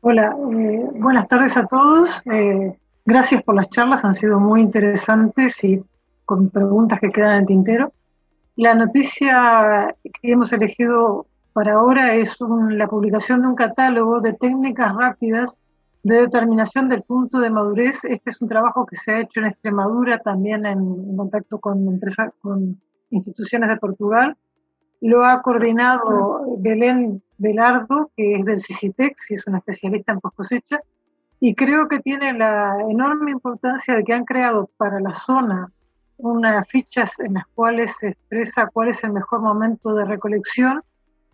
[0.01, 2.22] Hola, eh, buenas tardes a todos.
[2.26, 5.84] Eh, gracias por las charlas, han sido muy interesantes y
[6.26, 7.93] con preguntas que quedan en el tintero.
[8.55, 14.95] La noticia que hemos elegido para ahora es la publicación de un catálogo de técnicas
[14.95, 15.58] rápidas
[16.04, 18.04] de determinación del punto de madurez.
[18.06, 22.30] Este es un trabajo que se ha hecho en Extremadura, también en, contacto con, empresas,
[22.41, 24.38] con instituciones de Portugal.
[25.02, 30.38] Lo ha coordinado Belén Velardo, que es del CICITEX y es una especialista en post
[30.38, 30.80] cosecha.
[31.39, 35.72] Y creo que tiene la enorme importancia de que han creado para la zona
[36.18, 40.84] unas fichas en las cuales se expresa cuál es el mejor momento de recolección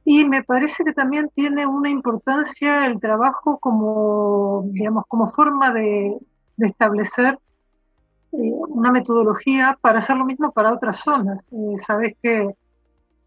[0.09, 6.17] y me parece que también tiene una importancia el trabajo como, digamos, como forma de,
[6.59, 7.37] establecer
[8.31, 8.37] eh,
[8.69, 11.45] una metodología para hacer lo mismo para otras zonas.
[11.51, 12.55] Eh, Sabes que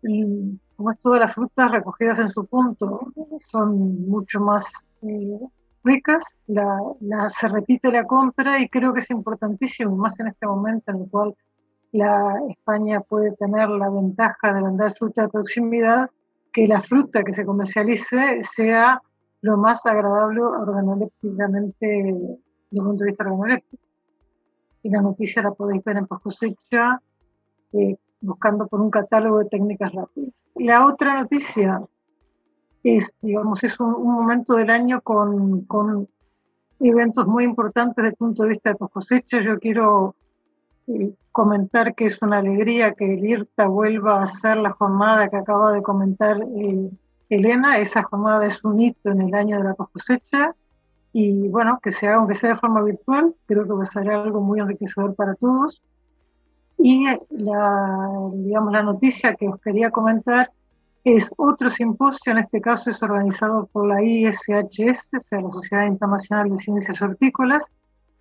[0.05, 3.12] mm, como es todas las frutas recogidas en su punto
[3.51, 4.72] son mucho más
[5.03, 5.39] eh,
[5.85, 6.81] ricas, la,
[7.28, 11.11] se repite la compra y creo que es importantísimo, más en este momento en el
[11.11, 11.37] cual
[11.93, 16.09] la España puede tener la ventaja de vender fruta de proximidad,
[16.53, 19.01] que la fruta que se comercialice sea
[19.42, 22.38] lo más agradable organolépticamente desde
[22.72, 23.82] el punto de vista organoléptico.
[24.82, 27.01] Y la noticia la podéis ver en post cosecha,
[27.72, 30.34] eh, buscando por un catálogo de técnicas rápidas.
[30.55, 31.82] La otra noticia
[32.82, 36.09] es, digamos, es un, momento del año con, con,
[36.82, 39.40] eventos muy importantes desde el punto de vista de post cosecha.
[39.40, 40.14] Yo quiero
[41.32, 45.72] comentar que es una alegría que el IRTA vuelva a hacer la jornada que acaba
[45.72, 46.91] de comentar eh,
[47.28, 47.78] Elena.
[47.78, 50.55] Esa jornada es un hito en el año de la cosecha
[51.12, 54.11] y bueno, que se haga aunque sea de forma virtual, creo que va a ser
[54.11, 55.82] algo muy enriquecedor para todos.
[56.78, 60.51] Y la, digamos, la noticia que os quería comentar
[61.05, 65.86] es otro simposio, en este caso es organizado por la ISHS, o sea, la Sociedad
[65.86, 67.64] Internacional de Ciencias Hortícolas.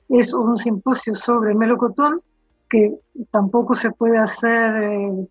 [0.10, 2.22] Es un simposio sobre melocotón
[2.70, 3.00] que
[3.32, 5.28] tampoco se puede hacer eh,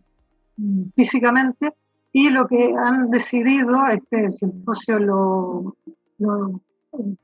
[0.94, 1.72] físicamente
[2.12, 5.76] y lo que han decidido, este simposio lo,
[6.18, 7.18] el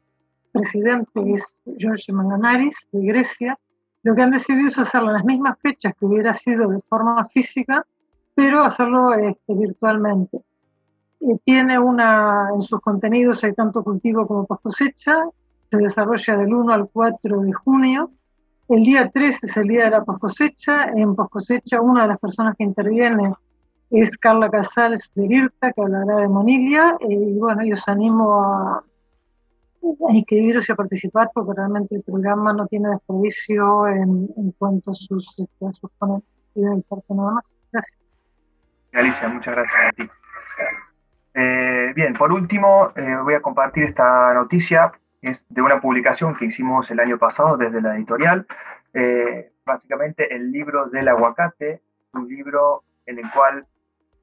[0.53, 3.59] presidente es George Manganaris de Grecia,
[4.03, 7.27] lo que han decidido es hacerlo en las mismas fechas que hubiera sido de forma
[7.29, 7.85] física,
[8.35, 10.43] pero hacerlo este, virtualmente.
[11.21, 15.25] Eh, tiene una, en sus contenidos hay tanto cultivo como post cosecha,
[15.71, 18.11] se desarrolla del 1 al 4 de junio
[18.69, 20.85] el día 3 es el día de la poscosecha.
[20.85, 23.33] En poscosecha, una de las personas que interviene
[23.91, 26.97] es Carla Casals de IRTA, que hablará de Moniglia.
[27.01, 28.85] Eh, y bueno, yo os animo a,
[30.11, 35.29] inscribiros y a participar, porque realmente el programa no tiene desperdicio en, cuanto a sus,
[35.39, 35.67] este,
[36.01, 36.19] a.
[36.57, 37.55] Y de parte nada más.
[37.73, 37.99] Gracias.
[38.93, 40.09] Alicia, muchas gracias a ti.
[41.35, 44.93] Eh, bien, por último, eh, voy a compartir esta noticia
[45.25, 48.47] es de una publicación que hicimos el año pasado desde la editorial,
[48.93, 53.66] eh, básicamente el libro del aguacate, un libro en el cual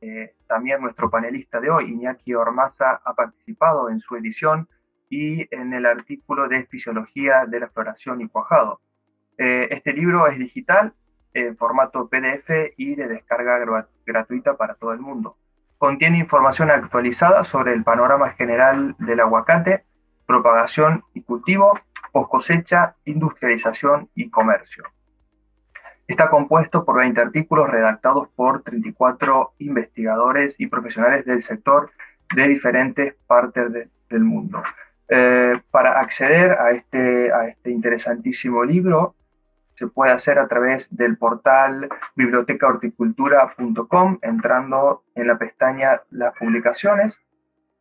[0.01, 4.67] eh, también nuestro panelista de hoy, Iñaki Ormaza, ha participado en su edición
[5.09, 8.81] y en el artículo de Fisiología de la Floración y Cuajado.
[9.37, 10.93] Eh, este libro es digital
[11.33, 13.59] en formato PDF y de descarga
[14.05, 15.37] gratuita para todo el mundo.
[15.77, 19.83] Contiene información actualizada sobre el panorama general del aguacate,
[20.31, 21.77] propagación y cultivo,
[22.13, 24.85] post cosecha, industrialización y comercio.
[26.07, 31.91] Está compuesto por 20 artículos redactados por 34 investigadores y profesionales del sector
[32.33, 34.63] de diferentes partes del mundo.
[35.09, 39.15] Eh, para acceder este, a este interesantísimo libro,
[39.75, 47.19] se puede hacer a través del portal bibliotecahorticultura.com, entrando en la pestaña Las publicaciones.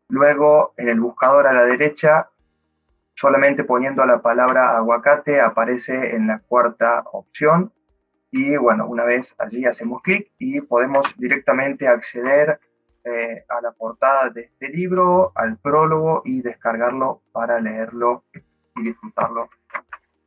[0.09, 2.30] Luego, en el buscador a la derecha,
[3.21, 7.71] solamente poniendo la palabra aguacate, aparece en la cuarta opción.
[8.31, 12.59] Y bueno, una vez allí hacemos clic y podemos directamente acceder
[13.05, 18.25] eh, a la portada de este libro, al prólogo y descargarlo para leerlo
[18.77, 19.51] y disfrutarlo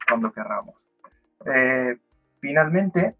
[0.07, 0.75] cuando querramos.
[1.47, 1.97] Eh,
[2.41, 3.15] finalmente,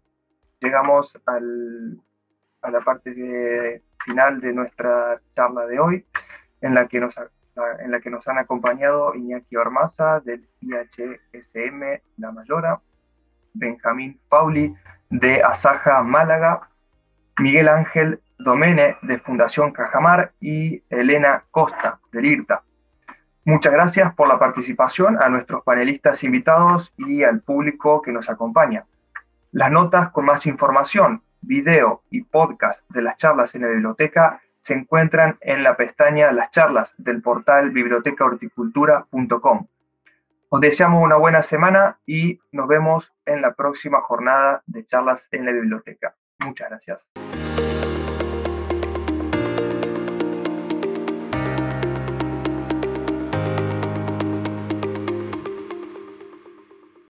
[0.60, 6.06] llegamos a la parte final de nuestra charla de hoy,
[6.60, 7.16] en la que nos,
[7.80, 12.80] en la que nos han acompañado Iñaki Ormaza del IHSM La Mayora,
[13.52, 14.74] Benjamín Pauli
[15.10, 16.68] de Asaja Málaga,
[17.38, 22.62] Miguel Ángel Domene de Fundación Cajamar y Elena Costa del IRTA.
[23.44, 28.86] Muchas gracias por la participación a nuestros panelistas invitados y al público que nos acompaña.
[29.52, 34.72] Las notas con más información, video y podcast de las charlas en la biblioteca se
[34.72, 39.66] encuentran en la pestaña Las charlas del portal bibliotecahorticultura.com.
[40.48, 45.44] Os deseamos una buena semana y nos vemos en la próxima jornada de charlas en
[45.44, 46.16] la biblioteca.
[46.38, 47.23] Muchas gracias.